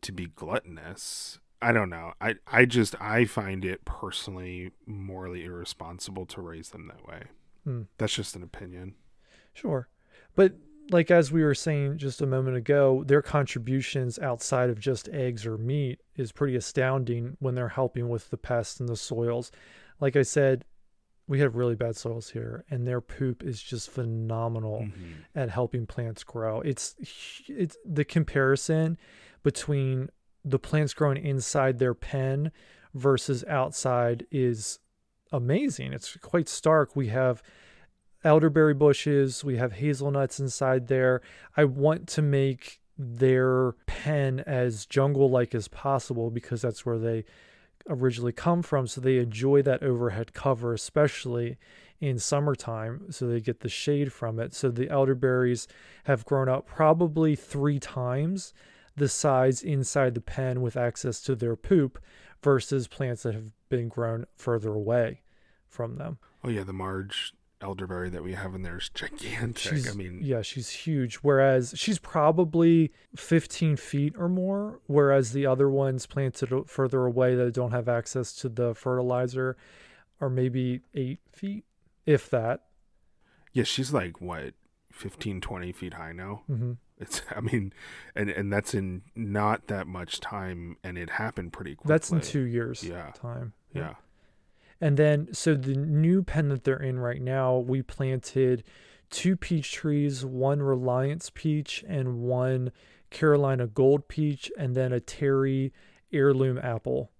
[0.00, 1.38] to be gluttonous.
[1.60, 2.12] I don't know.
[2.20, 7.24] I i just i find it personally morally irresponsible to raise them that way.
[7.64, 7.82] Hmm.
[7.98, 8.94] that's just an opinion.
[9.52, 9.88] Sure.
[10.36, 10.54] But
[10.90, 15.46] like as we were saying just a moment ago, their contributions outside of just eggs
[15.46, 19.50] or meat is pretty astounding when they're helping with the pests and the soils.
[20.00, 20.64] Like I said,
[21.26, 25.12] we have really bad soils here, and their poop is just phenomenal mm-hmm.
[25.34, 26.62] at helping plants grow.
[26.62, 26.96] It's
[27.46, 28.96] it's the comparison
[29.42, 30.08] between
[30.44, 32.50] the plants growing inside their pen
[32.94, 34.78] versus outside is
[35.30, 35.92] amazing.
[35.92, 36.96] It's quite stark.
[36.96, 37.42] We have
[38.24, 41.20] elderberry bushes, we have hazelnuts inside there.
[41.56, 47.24] I want to make their pen as jungle like as possible because that's where they
[47.88, 48.86] originally come from.
[48.86, 51.58] So they enjoy that overhead cover, especially
[52.00, 54.54] in summertime, so they get the shade from it.
[54.54, 55.66] So the elderberries
[56.04, 58.52] have grown up probably three times
[58.96, 62.02] the size inside the pen with access to their poop
[62.42, 65.22] versus plants that have been grown further away
[65.68, 66.18] from them.
[66.44, 69.58] Oh yeah, the Marge elderberry that we have in there is gigantic.
[69.58, 71.16] She's, I mean, yeah, she's huge.
[71.16, 77.52] Whereas she's probably 15 feet or more, whereas the other ones planted further away that
[77.54, 79.56] don't have access to the fertilizer
[80.20, 81.64] are maybe eight feet,
[82.06, 82.64] if that.
[83.52, 84.54] Yeah, she's like what
[84.92, 86.42] 15, 20 feet high now.
[86.50, 86.72] Mm-hmm.
[86.98, 87.72] It's, I mean,
[88.14, 91.92] and and that's in not that much time, and it happened pretty quickly.
[91.94, 92.82] That's in two years.
[92.82, 93.52] Yeah, time.
[93.72, 93.80] yeah.
[93.80, 93.94] yeah.
[94.80, 98.62] And then, so the new pen that they're in right now, we planted
[99.10, 102.72] two peach trees, one Reliance peach and one
[103.10, 105.72] Carolina gold peach, and then a Terry
[106.12, 107.10] heirloom apple.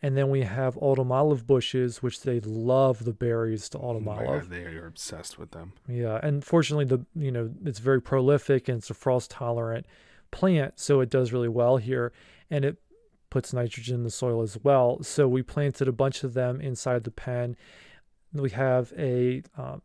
[0.00, 4.12] And then we have autumn olive bushes, which they love the berries to autumn oh
[4.12, 4.42] olive.
[4.42, 5.72] God, they are obsessed with them.
[5.88, 9.86] Yeah, and fortunately, the you know it's very prolific and it's a frost tolerant
[10.30, 12.12] plant, so it does really well here.
[12.48, 12.78] And it
[13.30, 15.02] puts nitrogen in the soil as well.
[15.02, 17.56] So we planted a bunch of them inside the pen.
[18.32, 19.78] We have a uh,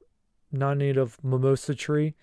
[0.51, 2.15] non-native mimosa tree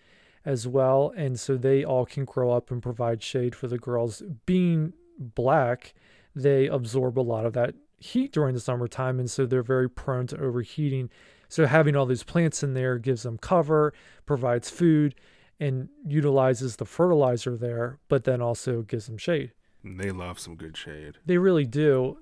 [0.45, 1.13] as well.
[1.17, 4.23] And so they all can grow up and provide shade for the girls.
[4.47, 5.95] Being black,
[6.35, 9.21] they absorb a lot of that heat during the summertime.
[9.21, 11.11] And so they're very prone to overheating.
[11.49, 13.93] So having all these plants in there gives them cover,
[14.25, 15.15] provides food,
[15.59, 19.53] and utilizes the fertilizer there, but then also gives them shade.
[19.85, 21.19] They love some good shade.
[21.25, 22.19] They really do.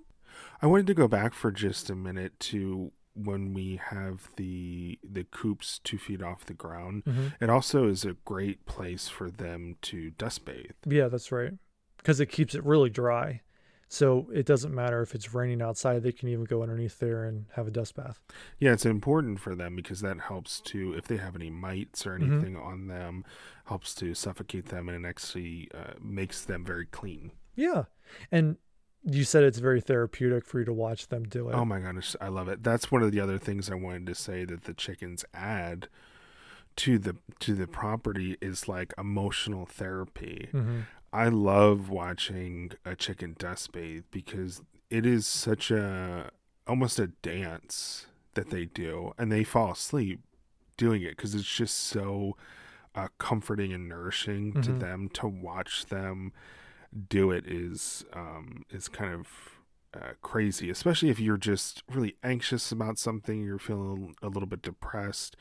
[0.62, 5.24] I wanted to go back for just a minute to when we have the the
[5.24, 7.04] coops two feet off the ground.
[7.04, 7.26] Mm-hmm.
[7.42, 10.70] It also is a great place for them to dust bathe.
[10.86, 11.52] Yeah, that's right.
[11.96, 13.40] Because it keeps it really dry.
[13.90, 17.46] So it doesn't matter if it's raining outside, they can even go underneath there and
[17.54, 18.20] have a dust bath.
[18.58, 22.18] Yeah, it's important for them because that helps to, if they have any mites or
[22.18, 22.30] Mhm.
[22.32, 23.24] anything on them,
[23.64, 27.32] helps to suffocate them and it actually uh, makes them very clean.
[27.58, 27.84] Yeah.
[28.30, 28.56] And
[29.04, 31.54] you said it's very therapeutic for you to watch them do it.
[31.54, 32.62] Oh my gosh, I love it.
[32.62, 35.88] That's one of the other things I wanted to say that the chickens add
[36.76, 40.48] to the to the property is like emotional therapy.
[40.52, 40.80] hmm
[41.12, 46.30] I love watching a chicken dust bathe because it is such a
[46.66, 50.20] almost a dance that they do and they fall asleep
[50.76, 52.36] doing it because it's just so
[52.94, 54.80] uh, comforting and nourishing to Mhm.
[54.80, 56.32] them to watch them
[57.08, 59.26] do it is um is kind of
[59.94, 64.60] uh, crazy especially if you're just really anxious about something you're feeling a little bit
[64.60, 65.34] depressed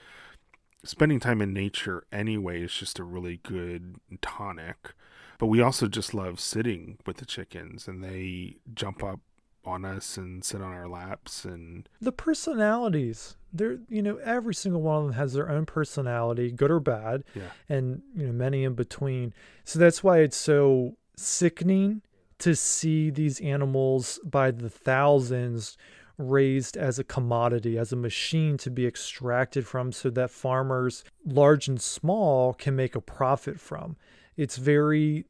[0.84, 4.94] spending time in nature anyway is just a really good tonic
[5.38, 9.20] but we also just love sitting with the chickens and they jump up
[9.66, 14.82] on us and sit on our laps and The personalities, they're, you know, every single
[14.82, 18.64] one of them has their own personality, good or bad, yeah and, you know, many
[18.64, 19.34] in between.
[19.66, 22.02] So that's why it's so sickening
[22.40, 25.78] to see these animals by the thousands
[26.18, 31.68] raised as a commodity, as a machine to be extracted from so that farmers, large
[31.68, 33.96] and small, can make a profit from.
[34.36, 35.26] It's very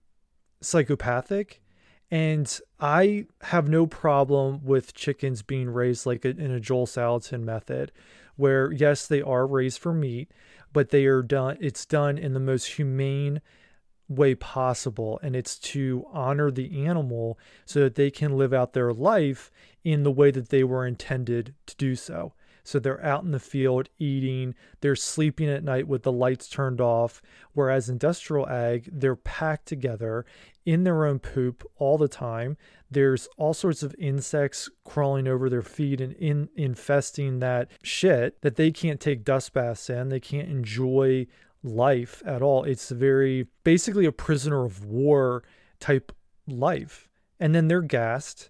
[0.61, 1.61] psychopathic.
[2.09, 7.91] And I have no problem with chickens being raised like in a Joel Salatin method,
[8.37, 10.31] where yes, they are raised for meat,
[10.71, 11.57] but they are done.
[11.59, 13.41] It's done in the most humane
[14.07, 18.93] way possible, and it's to honor the animal so that they can live out their
[18.93, 19.51] life
[19.83, 22.33] in the way that they were intended to do so.
[22.67, 26.81] So they're out in the field eating, they're sleeping at night with the lights turned
[26.81, 27.21] off.
[27.53, 30.25] Whereas industrial ag, they're packed together
[30.65, 32.57] in their own poop all the time.
[32.91, 38.57] There's all sorts of insects crawling over their feet and in, infesting that shit that
[38.57, 40.09] they can't take dust baths in.
[40.09, 41.27] They can't enjoy
[41.63, 42.63] life at all.
[42.63, 45.43] It's very basically a prisoner of war
[45.79, 46.11] type
[46.47, 47.07] life.
[47.39, 48.49] And then they're gassed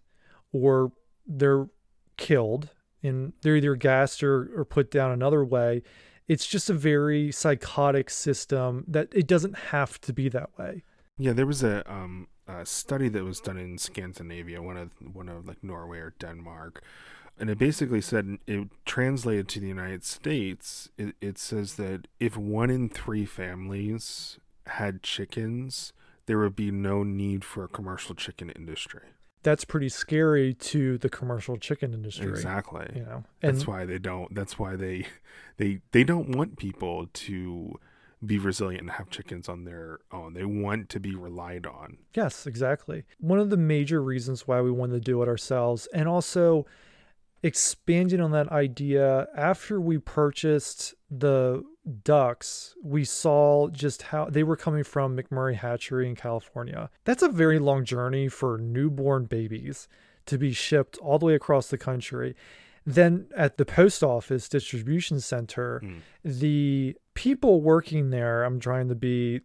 [0.52, 0.92] or
[1.26, 1.68] they're
[2.18, 2.70] killed
[3.04, 5.84] and they're either gassed or, or put down another way.
[6.28, 10.84] It's just a very psychotic system that it doesn't have to be that way.
[11.18, 12.28] yeah there was a um
[12.62, 16.84] a study that was done in Scandinavia one of one of like Norway or Denmark
[17.40, 22.36] and it basically said it translated to the United States it, it says that if
[22.38, 25.94] one in three families had chickens
[26.26, 29.08] there would be no need for a commercial chicken industry
[29.44, 32.28] That's pretty scary to the commercial chicken industry.
[32.28, 35.06] exactly You know, and that's why they don't that's why they
[35.58, 37.80] they they don't want people to
[38.26, 42.48] be resilient and have chickens on their own they want to be relied on Yes,
[42.48, 43.04] exactly.
[43.20, 46.66] One of the major reasons why we wanted to do it ourselves, and also
[47.44, 51.64] expanding on that idea, after we purchased the
[52.04, 56.90] ducks, we saw just how they were coming from McMurray Hatchery in California.
[57.06, 59.88] That's a very long journey for newborn babies
[60.26, 62.36] to be shipped all the way across the country.
[62.88, 66.00] Then at the post office distribution center, Mm.
[66.24, 69.42] the people working there, I'm trying to be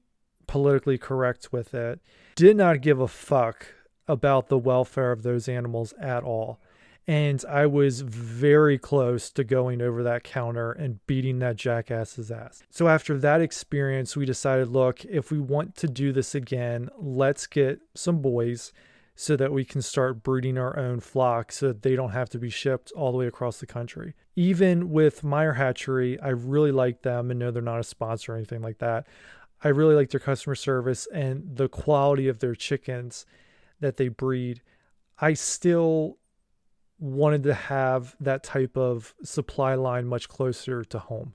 [0.47, 1.99] politically correct with it,
[2.37, 3.67] did not give a fuck
[4.07, 6.61] about the welfare of those animals at all.
[7.09, 12.63] And I was very close to going over that counter and beating that jackass's ass.
[12.71, 17.49] So after that experience, we decided look, if we want to do this again, let's
[17.49, 18.73] get some boys
[19.15, 22.39] so that we can start breeding our own flock so that they don't have to
[22.39, 24.15] be shipped all the way across the country.
[24.37, 28.37] Even with Meyer Hatchery, I really like them and know they're not a sponsor or
[28.37, 29.07] anything like that.
[29.63, 33.27] I really like their customer service and the quality of their chickens
[33.81, 34.63] that they breed.
[35.19, 36.19] I still
[36.99, 41.35] wanted to have that type of supply line much closer to home.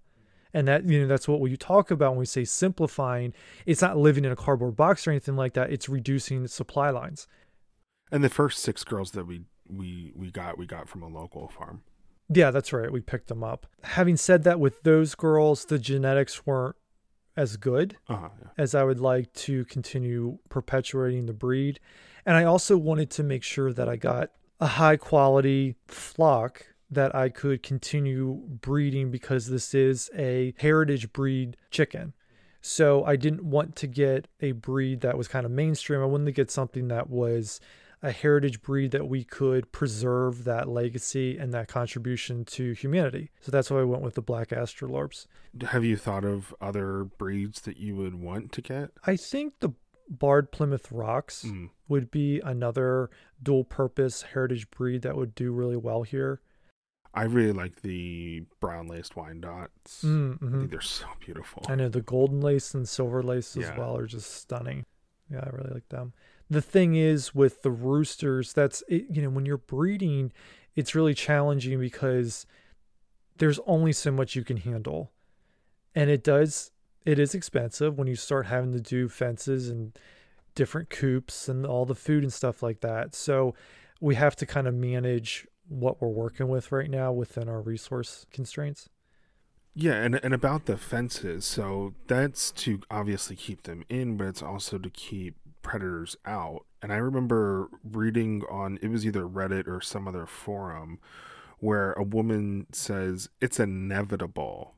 [0.54, 3.34] And that, you know, that's what we talk about when we say simplifying.
[3.66, 5.72] It's not living in a cardboard box or anything like that.
[5.72, 7.28] It's reducing the supply lines.
[8.12, 11.48] And the first six girls that we we we got we got from a local
[11.50, 11.82] farm.
[12.34, 12.92] Yeah, that's right.
[12.92, 13.68] We picked them up.
[13.84, 16.76] Having said that, with those girls, the genetics weren't
[17.38, 18.48] as good Uh-huh, yeah.
[18.58, 21.80] as I would like to continue perpetuating the breed.
[22.26, 27.14] And I also wanted to make sure that I got a high quality flock that
[27.16, 32.14] I could continue breeding because this is a heritage breed chicken.
[32.60, 36.02] So I didn't want to get a breed that was kind of mainstream.
[36.02, 37.62] I wanted to get something that was
[38.04, 43.32] a heritage breed that we could preserve that legacy and that contribution to humanity.
[43.42, 45.26] So that's why I went with the black Australorps.
[45.70, 48.92] Have you thought of other breeds that you would want to get?
[49.06, 49.74] I think the
[50.10, 51.70] Barred Plymouth Rocks Mm.
[51.88, 53.10] would be another
[53.42, 56.40] dual purpose heritage breed that would do really well here.
[57.14, 60.04] I really like the brown laced Wyandottes.
[60.06, 60.60] Mm, I mhm.
[60.60, 61.66] think they're so beautiful.
[61.68, 63.78] I know the golden lace and silver lace as Yeah.
[63.80, 64.86] well are just stunning.
[65.30, 66.14] Yeah, I really like them.
[66.50, 70.32] The thing is with the roosters, that's it, you know when you're breeding,
[70.76, 72.46] it's really challenging because
[73.38, 75.12] there's only so much you can handle,
[75.94, 76.72] and it does
[77.08, 79.98] it is expensive when you start having to do fences and
[80.56, 83.16] different coops and all the food and stuff like that.
[83.16, 83.56] So
[84.02, 88.26] we have to kind of manage what we're working with right now within our resource
[88.32, 88.90] constraints.
[89.74, 94.42] Yeah, and and about the fences, so that's to obviously keep them in, but it's
[94.42, 95.36] also to keep
[95.68, 96.66] predators out.
[96.82, 101.00] And I remember reading on it was either Reddit or some other forum
[101.60, 104.74] where a woman says it's inevitable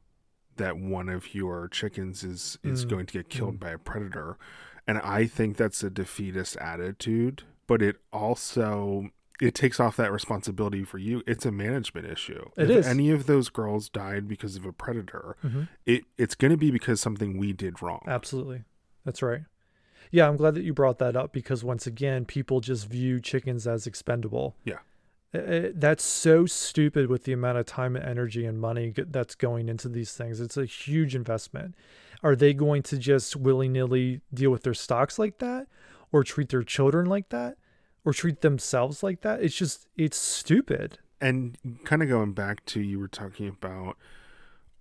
[0.58, 4.38] that one of your chickens is is Mm, going to get killed by a predator.
[4.88, 9.10] And I think that's a defeatist attitude, but it also
[9.42, 11.22] it takes off that responsibility for you.
[11.26, 12.44] It's a management issue.
[12.58, 12.88] It if is.
[12.88, 15.64] any of those girls died because of a predator, Mm-hmm.
[15.86, 18.02] it it's going to be because something we did wrong.
[18.08, 18.64] Absolutely.
[19.06, 19.44] That's right.
[20.12, 23.68] Yeah, I'm glad that you brought that up because once again, people just view chickens
[23.68, 24.56] as expendable.
[24.64, 24.80] Yeah.
[25.34, 29.70] Uh, that's so stupid with the amount of time and energy and money that's going
[29.70, 30.40] into these things.
[30.40, 31.76] It's a huge investment.
[32.24, 35.68] Are they going to just willy nilly deal with their stocks like that
[36.12, 37.58] or treat their children like that
[38.04, 39.44] or treat themselves like that?
[39.44, 40.98] It's just, it's stupid.
[41.22, 43.98] And kind of going back to you were talking about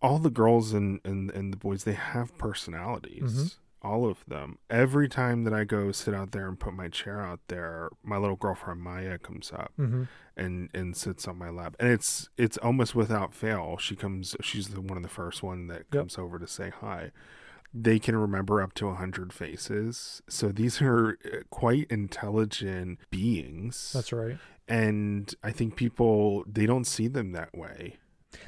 [0.01, 3.23] all the girls and and, and the boys, they have personalities.
[3.23, 3.57] Mhm.
[3.83, 4.59] All of them.
[4.69, 8.17] Every time that I go sit out there and put my chair out there, my
[8.17, 10.05] little girlfriend Maya comes up hmm
[10.37, 13.77] and and sits on my lap, and it's it's almost without fail.
[13.79, 14.37] She comes.
[14.41, 16.01] She's the one of the first one that Yep.
[16.03, 17.11] comes over to say hi.
[17.75, 23.93] They can remember up to a hundred faces, so these are uh, quite intelligent beings.
[23.95, 24.39] That's right.
[24.69, 27.97] and I think people they don't see them that way.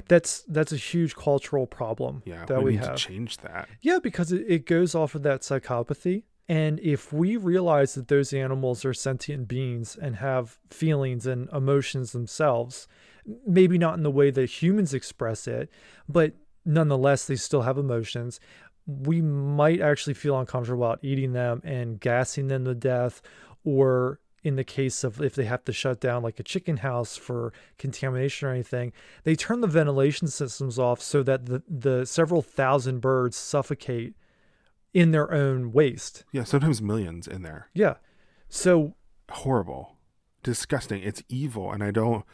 [0.07, 2.95] That's, that's a huge cultural problem Yeah, that we, we need have.
[2.95, 3.67] to change that.
[3.81, 6.23] Yeah, because it, it goes off of that psychopathy.
[6.47, 12.11] And if we realize that those animals are sentient beings and have feelings and emotions
[12.11, 12.87] themselves,
[13.47, 15.69] maybe not in the way that humans express it,
[16.09, 16.33] but
[16.65, 18.39] nonetheless, they still have emotions,
[18.85, 23.21] we might actually feel uncomfortable about eating them and gassing them to death,
[23.63, 27.17] or in the case of if they have to shut down like a chicken house
[27.17, 28.91] for contamination or anything,
[29.23, 34.15] they turn the ventilation systems off so that the, the several thousand birds suffocate
[34.93, 36.23] in their own waste.
[36.31, 37.69] Yeah, sometimes millions in there.
[37.73, 37.95] Yeah.
[38.49, 38.95] So
[39.31, 39.95] Horrible,
[40.43, 41.01] disgusting.
[41.03, 42.25] It's evil, and I don't.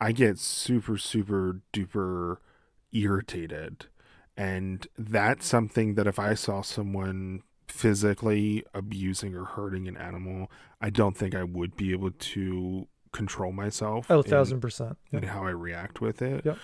[0.00, 2.38] I get super super duper
[2.92, 3.86] irritated,
[4.36, 10.90] and that's something that if I saw someone physically abusing or hurting an animal, I
[10.90, 14.10] don't think I would be able to control myself.
[14.10, 14.96] oh, thousand percent.
[15.12, 16.44] and how I react with it.
[16.44, 16.58] Yep.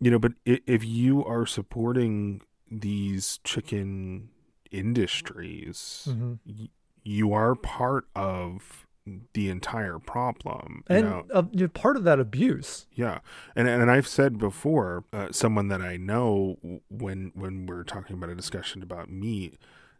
[0.00, 4.28] You know, but if you are supporting these chicken
[4.70, 6.34] industries, hmm
[7.04, 8.86] you are part of
[9.32, 10.82] the entire problem.
[10.90, 11.24] you And know?
[11.32, 12.86] uh, you know, part of that abuse.
[12.92, 13.20] Yeah,
[13.56, 16.58] and and I've said before, uh, someone that I know
[16.90, 19.54] when when we're talking about a discussion about meat,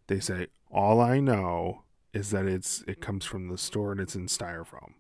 [0.09, 4.17] they say all I know is that it's it comes from the store and it's
[4.17, 4.95] in styrofoam.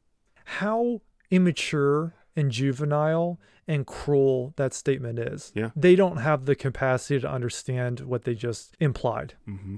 [0.45, 5.53] How immature and juvenile and cruel that statement is.
[5.55, 5.71] Yeah.
[5.77, 9.35] They don't have the capacity to understand what they just implied.
[9.45, 9.77] hmm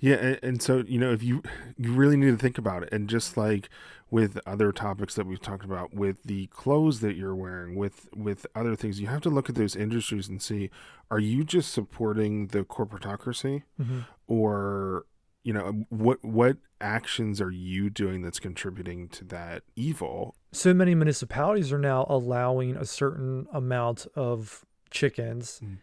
[0.00, 1.42] Yeah, and, and so you know, if you
[1.78, 3.68] you really need to think about it, and just like
[4.10, 8.46] with other topics that we've talked about, with the clothes that you're wearing, with with
[8.54, 10.70] other things, you have to look at those industries and see:
[11.10, 15.04] are you just supporting the corporatocracy, hmm or
[15.42, 20.34] you know, what what actions are you doing that's contributing to that evil?
[20.52, 25.78] So many municipalities are now allowing a certain amount of chickens Mm.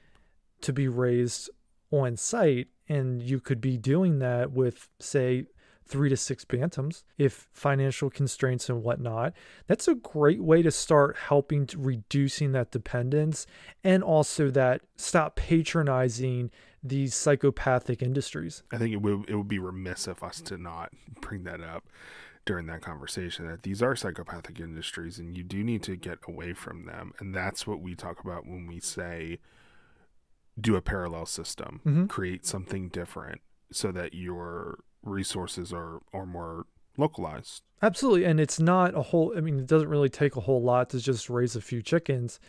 [0.62, 1.50] to be raised
[1.92, 2.68] on site.
[2.88, 5.46] And you could be doing that with, say,
[5.86, 9.34] three to six bantams if financial constraints and whatnot.
[9.68, 13.46] That's a great way to start helping to reducing that dependence
[13.84, 16.50] and also that stop patronizing
[16.82, 18.64] these psychopathic industries.
[18.72, 21.84] I think it would it would be remiss of us to not bring that up
[22.46, 26.54] during that conversation that these are psychopathic industries and you do need to get away
[26.54, 29.38] from them and that's what we talk about when we say
[30.62, 32.08] do a parallel system Mhm.
[32.10, 33.42] create something different
[33.72, 36.66] so that your resources are are more
[36.98, 38.26] localized Absolutely.
[38.26, 41.00] And it's not a whole, I mean, it doesn't really take a whole lot to
[41.00, 42.40] just raise a few chickens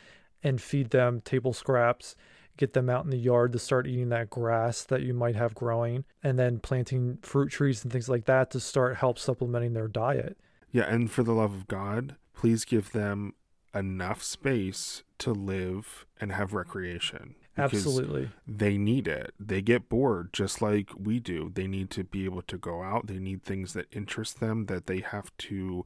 [0.43, 2.15] and feed them table scraps,
[2.59, 5.55] get them out in the yard to start eating that grass that you might have
[5.55, 9.89] growing, and then planting fruit trees and things like that to start help supplementing their
[9.89, 10.37] diet.
[10.71, 13.33] yeah and for the love of god please give them
[13.75, 18.31] enough space to live and have recreation Absolutely.
[18.47, 19.35] they need it.
[19.39, 21.51] They get bored just like we do.
[21.55, 23.07] They need to be able to go out.
[23.09, 25.85] They need things that interest them that they have to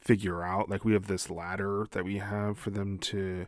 [0.00, 0.68] figure out.
[0.70, 3.46] Like we have this ladder that we have for them to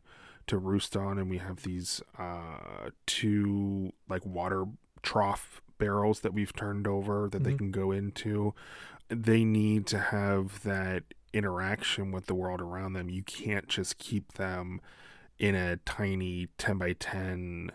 [0.49, 4.65] to roost on and we have these uh two like water
[5.03, 7.59] trough barrels that we've turned over that they Mhm.
[7.59, 8.53] can go into.
[9.09, 13.09] They need to have that interaction with the world around them.
[13.09, 14.81] You can't just keep them
[15.41, 17.73] in a tiny 10 by 10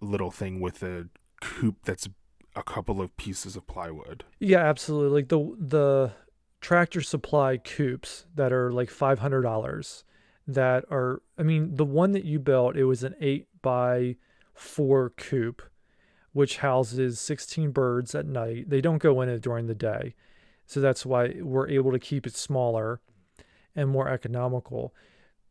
[0.00, 1.08] little thing with a
[1.42, 2.08] coop that's
[2.54, 4.24] a couple of pieces of plywood.
[4.38, 5.20] Yeah, absolutely.
[5.20, 6.12] Like the the
[6.60, 10.04] tractor supply coops that are like five hundred dollars.
[10.46, 14.16] That are, I mean, the one that you built, it was an eight by
[14.54, 15.60] four coop,
[16.32, 18.70] which houses sixteen birds at night.
[18.70, 20.14] They don't go in it during the day,
[20.66, 23.00] so that's why we're able to keep it smaller
[23.76, 24.94] and more economical.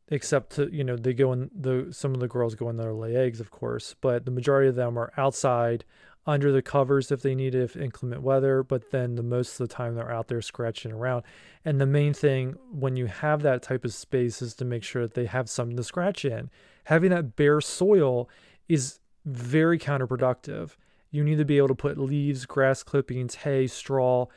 [0.10, 2.94] Except to you know they go in the some of the girls go in there
[2.94, 5.84] lay eggs, of course, but the majority of them are outside
[6.28, 9.68] under the covers if they need it if inclement weather but then the most of
[9.68, 11.24] the time they're out there scratching around.
[11.64, 15.04] And the main thing when you have that type of space is to make sure
[15.04, 16.50] that they have something to scratch in.
[16.86, 18.30] Having that bare soil
[18.68, 20.72] is very counterproductive.
[21.12, 24.28] You need to be able to put leaves grass clippings hay straw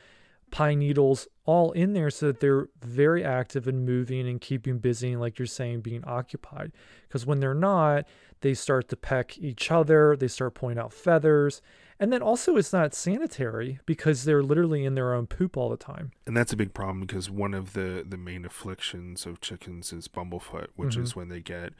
[0.49, 5.11] pine needles all in there so that they're very active and moving and keeping busy
[5.11, 6.71] and like you're saying being occupied.
[7.07, 8.05] Because when they're not
[8.41, 11.61] they start to peck each other they start pulling out feathers.
[11.99, 15.77] And then also it's not sanitary because they're literally in their own poop all the
[15.77, 16.11] time.
[16.25, 20.07] And that's a big problem because one of the the main afflictions of chickens is
[20.07, 21.03] bumblefoot, which Mhm.
[21.03, 21.73] is when they get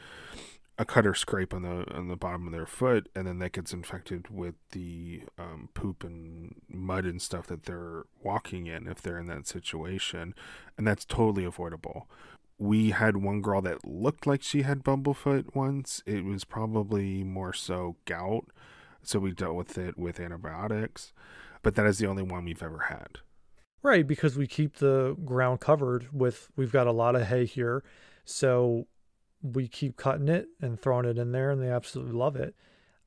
[0.82, 3.72] a cutter scrape on the on the bottom of their foot, and then that gets
[3.72, 9.20] infected with the um, poop and mud and stuff that they're walking in if they're
[9.20, 10.34] in that situation,
[10.78, 12.10] and that's totally avoidable.
[12.58, 16.02] We had one girl that looked like she had bumblefoot once.
[16.06, 18.46] It was probably more so gout,
[19.04, 21.14] so we dealt with it with antibiotics,
[21.62, 23.20] but that is the only one we've ever had.
[23.84, 27.84] right because we keep the ground covered with we've got a lot of hay here
[28.26, 28.88] so
[29.42, 32.56] we keep cutting it and throwing it in there and they absolutely love it.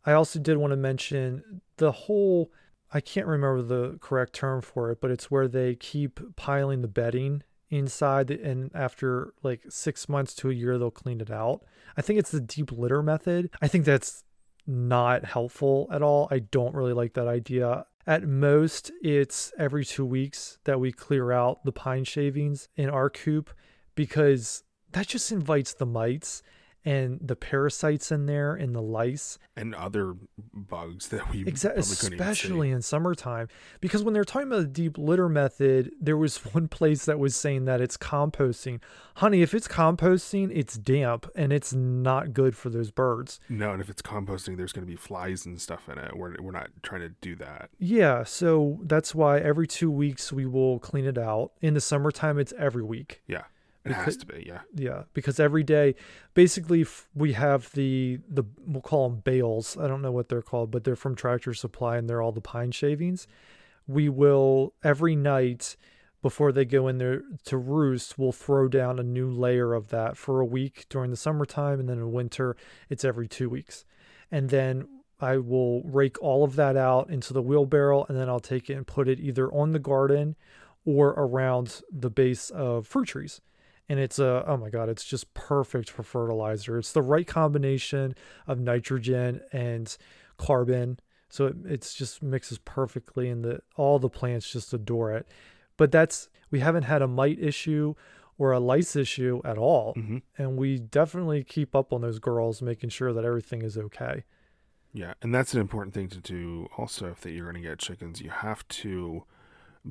[0.04, 2.52] I also did want to mention the whole
[2.92, 6.86] i can't remember the correct term for it but it's where they keep piling the
[6.86, 11.62] bedding inside and after like six months to a year they'll clean it out.
[11.96, 13.50] I think it's the deep litter method.
[13.60, 14.24] I think that's
[14.66, 16.28] not helpful at all.
[16.30, 17.86] I don't really like that idea.
[18.06, 23.10] At most it's every two weeks that we clear out the pine shavings in our
[23.10, 23.50] coop
[23.94, 24.62] because
[24.94, 26.42] that just invites the mites
[26.86, 29.38] and the parasites in there and the lice.
[29.56, 30.16] And other
[30.52, 32.14] bugs that we Exa- probably even see.
[32.14, 33.48] especially in summertime.
[33.80, 37.34] Because when they're talking about the deep litter method there was one place that was
[37.34, 38.80] saying that it's composting.
[39.14, 43.40] Honey if it's composting it's damp and it's not good for those birds.
[43.48, 46.14] No, and if it's composting, there's going to be flies and stuff in it.
[46.14, 47.70] We're we're not trying to do that.
[47.78, 51.52] yeah so that's why every two weeks we will clean it out.
[51.62, 53.22] In the summertime it's every week.
[53.26, 53.44] Yeah,
[53.84, 54.44] it has to be.
[54.46, 55.94] Yeah, yeah because every day
[56.32, 59.76] basically f- we have the the we'll call them bales.
[59.76, 62.40] I don't know what they're called but they're from tractor supply and they're all the
[62.40, 63.26] pine shavings.
[63.86, 65.76] We will every night
[66.22, 70.16] before they go in there to roost we'll throw down a new layer of that
[70.16, 72.56] for a week during the summertime and then in winter
[72.88, 73.84] it's every two weeks.
[74.30, 74.88] And then
[75.20, 78.74] i will rake all of that out into the wheelbarrow and then i'll take it
[78.74, 80.34] and put it either on the garden
[80.84, 83.40] or around the base of fruit trees
[83.88, 86.78] and it's a oh my god it's just perfect for fertilizer.
[86.78, 88.14] It's the right combination
[88.46, 89.96] of nitrogen and
[90.36, 90.98] carbon.
[91.28, 95.26] So it it's just mixes perfectly and the all the plants just adore it.
[95.76, 97.94] But that's we haven't had a mite issue
[98.36, 99.94] or a lice issue at all.
[99.94, 104.24] Hmm and we definitely keep up on those girls making sure that everything is okay.
[104.94, 106.68] Yeah, and that's an important thing to do.
[106.78, 109.24] Also, if that you're going to get chickens, you have to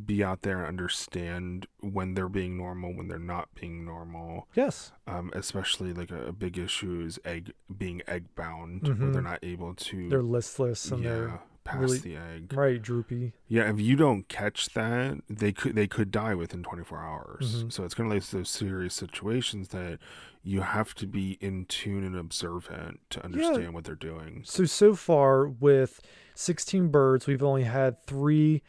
[0.05, 4.47] be out there and understand when they're being normal, when they're not being normal.
[4.55, 4.91] Yes.
[5.05, 9.39] Um, especially like a, a big issue is egg being egg bound, where they're not
[9.43, 12.53] able to They're listless and yeah, they're pass really- the egg.
[12.53, 13.33] right droopy.
[13.47, 17.63] Yeah, if you don't catch that, they could they could die within 24 hours.
[17.65, 17.71] Mhm.
[17.71, 19.99] So it's kind of like those serious situations that
[20.41, 24.41] you have to be in tune and observant to understand what they're doing.
[24.43, 26.01] So so far with
[26.35, 28.61] 16 birds, we've only had three,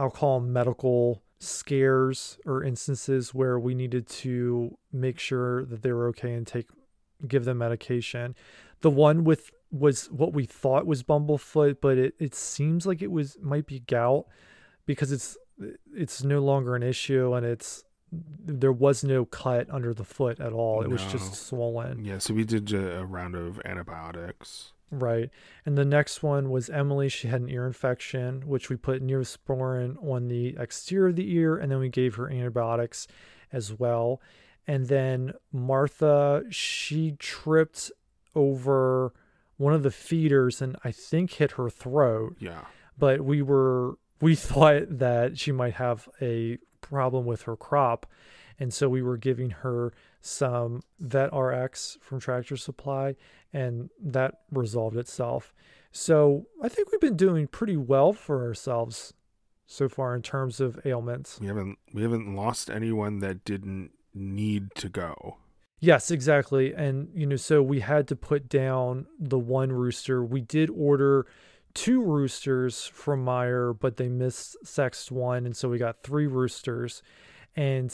[0.00, 5.92] I'll call them medical scares or instances where we needed to make sure that they
[5.92, 6.68] were okay and take
[7.26, 8.34] give them medication.
[8.80, 13.10] The one with was what we thought was bumblefoot, but it, it seems like it
[13.10, 14.26] was might be gout
[14.86, 15.36] because it's
[15.94, 20.52] it's no longer an issue and it's there was no cut under the foot at
[20.52, 20.82] all.
[20.82, 22.04] It was just swollen.
[22.04, 24.72] Yeah, so we did a round of antibiotics.
[24.90, 25.30] Right.
[25.64, 27.08] And the next one was Emily.
[27.08, 31.56] She had an ear infection, which we put neosporin on the exterior of the ear,
[31.56, 33.06] and then we gave her antibiotics
[33.52, 34.20] as well.
[34.66, 37.90] And then Martha, she tripped
[38.34, 39.12] over
[39.56, 42.36] one of the feeders and I think hit her throat.
[42.38, 42.64] Yeah.
[42.98, 48.06] But we were we thought that she might have a problem with her crop.
[48.58, 53.16] And so we were giving her some Vet RX from Tractor Supply,
[53.52, 55.52] and that resolved itself.
[55.92, 59.12] So I think we've been doing pretty well for ourselves
[59.66, 61.38] so far in terms of ailments.
[61.40, 65.38] We haven't we haven't lost anyone that didn't need to go.
[65.80, 66.74] Yes, exactly.
[66.74, 70.22] And, you know, so we had to put down the one rooster.
[70.22, 71.26] We did order
[71.72, 75.46] two roosters from Meyer, but they missed sexed one.
[75.46, 77.02] And so we got three roosters.
[77.56, 77.90] And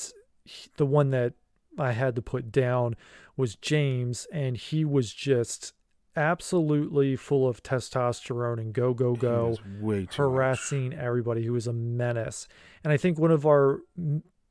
[0.77, 1.35] the one that
[1.79, 2.97] I had to put down
[3.37, 4.27] was James.
[4.33, 5.73] And he was just
[6.17, 10.17] absolutely full of testosterone and go go go too much.
[10.17, 12.49] harassing everybody who was a menace.
[12.83, 13.81] And I think one of our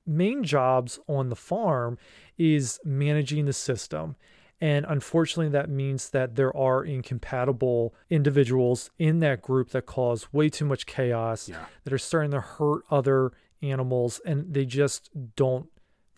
[0.06, 1.98] main jobs on the farm
[2.38, 4.16] is managing the system.
[4.62, 10.50] And unfortunately, that means that there are incompatible individuals in that group that cause way
[10.50, 11.66] too much chaos, Yeah.
[11.84, 13.32] that are starting to hurt other
[13.62, 15.68] animals, and they just don't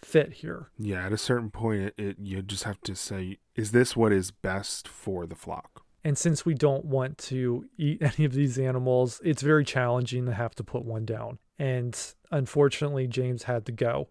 [0.01, 0.69] fit here.
[0.77, 4.11] Yeah, at a certain point it, it you just have to say is this what
[4.11, 5.83] is best for the flock?
[6.03, 10.33] And since we don't want to eat any of these animals, it's very challenging to
[10.33, 11.39] have to put one down.
[11.59, 11.99] And
[12.31, 14.09] unfortunately, James had to go.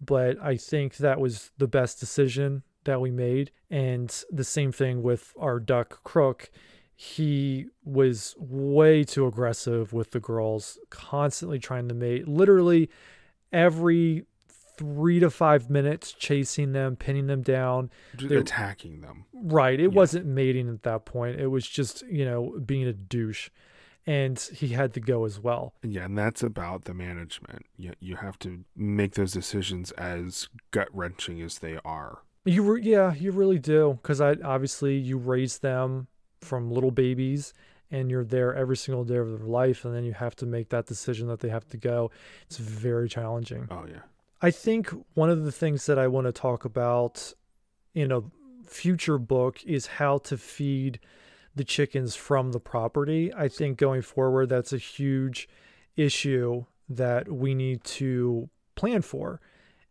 [0.00, 3.50] But I think that was the best decision that we made.
[3.70, 6.50] And the same thing with our duck Crook.
[6.96, 12.26] He was way too aggressive with the girls, constantly trying to mate.
[12.26, 12.90] Literally
[13.52, 14.24] every
[14.78, 17.90] three to five minutes, chasing them, pinning them down.
[18.14, 19.26] They're- attacking them.
[19.34, 19.78] Right.
[19.78, 19.96] It Yeah.
[19.96, 21.38] wasn't mating at that point.
[21.38, 23.50] It was just, you know, being a douche.
[24.06, 25.74] And he had to go as well.
[25.82, 27.66] Yeah, and that's about the management.
[27.76, 32.20] You you have to make those decisions as gut wrenching as they are.
[32.46, 36.06] You re- yeah, you really do cuz I obviously you raise them
[36.40, 37.52] from little babies
[37.90, 40.70] and you're there every single day of their life and then you have to make
[40.70, 42.10] that decision that they have to go.
[42.46, 43.66] It's very challenging.
[43.70, 44.02] Oh yeah.
[44.40, 47.32] I think one of the things that I want to talk about
[47.94, 48.22] in a
[48.64, 51.00] future book is how to feed
[51.54, 53.32] the chickens from the property.
[53.34, 55.48] I think going forward, that's a huge
[55.96, 59.40] issue that we need to plan for.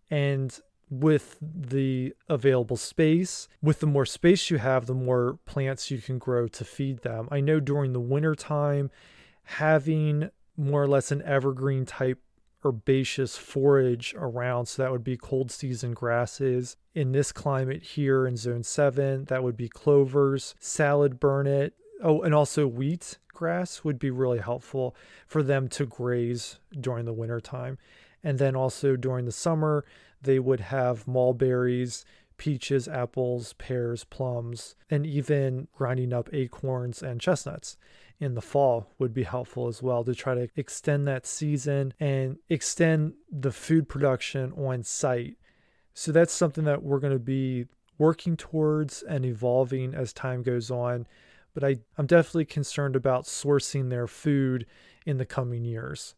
[0.10, 0.58] And
[0.90, 6.18] with the available space, with the more space you have, the more plants you can
[6.18, 7.28] grow to feed them.
[7.30, 8.90] I know during the winter time,
[9.44, 12.20] having more or less an evergreen type
[12.66, 14.68] herbaceous forage around.
[14.68, 16.78] So that would be cold season grasses.
[16.94, 21.74] In this climate here in zone seven, that would be clovers, salad burnet.
[22.04, 24.96] Oh, and also wheat grass would be really helpful
[25.28, 27.78] for them to graze during the winter time.
[28.24, 29.86] And then also during the summer,
[30.22, 32.04] they would have mulberries,
[32.38, 37.78] peaches, apples, pears, plums, and even grinding up acorns and chestnuts
[38.20, 42.38] in the fall would be helpful as well to try to extend that season and
[42.50, 45.38] extend the food production on site.
[45.94, 47.66] So that's something that we're going to be
[47.98, 51.08] working towards and evolving as time goes on.
[51.54, 54.66] But I, I'm definitely concerned about sourcing their food
[55.06, 56.16] in the coming years.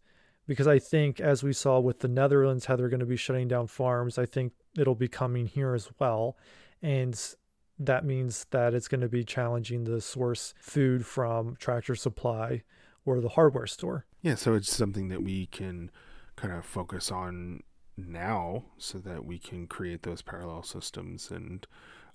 [0.47, 3.47] Because I think, as we saw with the Netherlands, how they're going to be shutting
[3.47, 6.37] down farms, I think it'll be coming here as well.
[6.81, 7.17] And
[7.79, 12.63] that means that it's going to be challenging to source food from Tractor Supply
[13.05, 14.05] or the hardware store.
[14.21, 15.89] Yeah, so it's something that we can
[16.35, 17.61] kind of focus on
[17.97, 21.65] now so that we can create those parallel systems and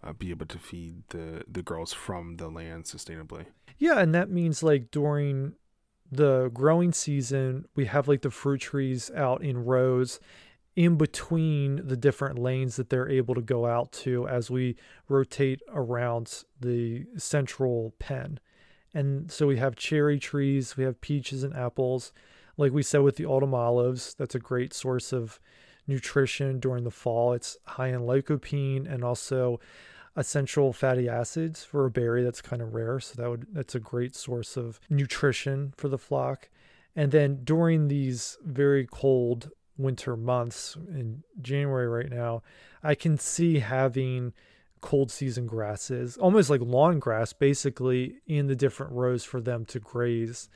[0.03, 3.47] uh, be able to feed the the girls from the land sustainably.
[3.79, 5.55] Yeah, and that means like during
[6.13, 10.21] the growing season, we have like the fruit trees out in rows
[10.77, 14.77] in between the different lanes that they're able to go out to as we
[15.09, 18.41] rotate around the central pen.
[18.93, 22.13] And so we have cherry trees, we have peaches and apples.
[22.57, 25.41] Like we said with the autumn olives, that's a great source of
[25.87, 27.33] nutrition during the fall.
[27.33, 29.61] It's high in lycopene and also
[30.17, 33.01] essential fatty acids for a berry that's kind of rare.
[33.01, 36.49] So that would that's a great source of nutrition for the flock.
[36.97, 42.43] And then during these very cold winter months in January right now,
[42.83, 44.33] I can see having
[44.81, 49.81] cold season grasses, almost like lawn grass, basically in the different rows for them to
[49.81, 50.49] graze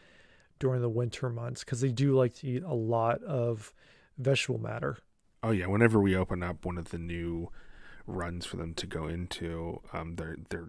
[0.58, 3.72] during the winter months because they do like to eat a lot of
[4.18, 4.98] vegetable matter.
[5.42, 7.50] Oh yeah, whenever we open up one of the new
[8.06, 10.68] runs for them to go into, um, they're they're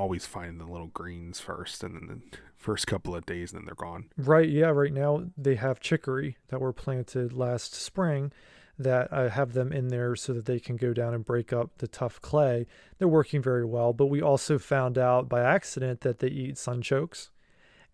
[0.00, 3.66] always finding the little greens first, and then the first couple of days, and then
[3.66, 4.06] they're gone.
[4.16, 4.48] Right.
[4.48, 4.70] Yeah.
[4.70, 8.32] Right now they have chicory that were planted last spring.
[8.78, 11.68] That I have them in there so that they can go down and break up
[11.78, 12.66] the tough clay.
[12.96, 17.28] They're working very well, but we also found out by accident that they eat sunchokes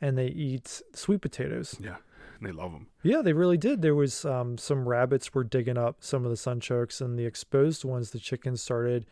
[0.00, 1.74] and they eat sweet potatoes.
[1.80, 1.96] Yeah,
[2.40, 2.86] they love them.
[3.02, 3.82] Yeah, they really did.
[3.82, 7.84] There was um, some rabbits were digging up some of the sunchokes, and the exposed
[7.84, 9.06] ones, the chickens started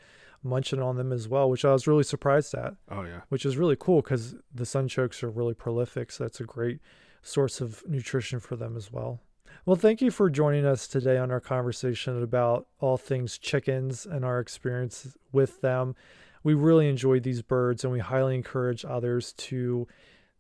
[0.45, 2.75] munching on them as well, which I was really surprised at.
[2.91, 6.45] Oh yeah, which is really cool because the sunchokes are really prolific, so that's a
[6.45, 6.81] great
[7.23, 9.21] source of nutrition for them as well.
[9.67, 14.25] Well, thank you for joining us today on our conversation about all things chickens and
[14.25, 15.97] our experience with them.
[16.43, 19.89] We really enjoyed these birds, and we highly encourage others to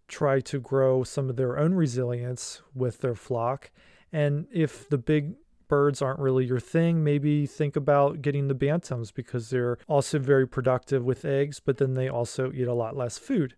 [0.08, 3.70] try to grow some of their own resilience with their flock.
[4.12, 5.36] And if the big
[5.68, 10.46] birds aren't really your thing, maybe think about getting the bantams because they're also very
[10.46, 13.54] productive with eggs, but then they also eat a lot less food.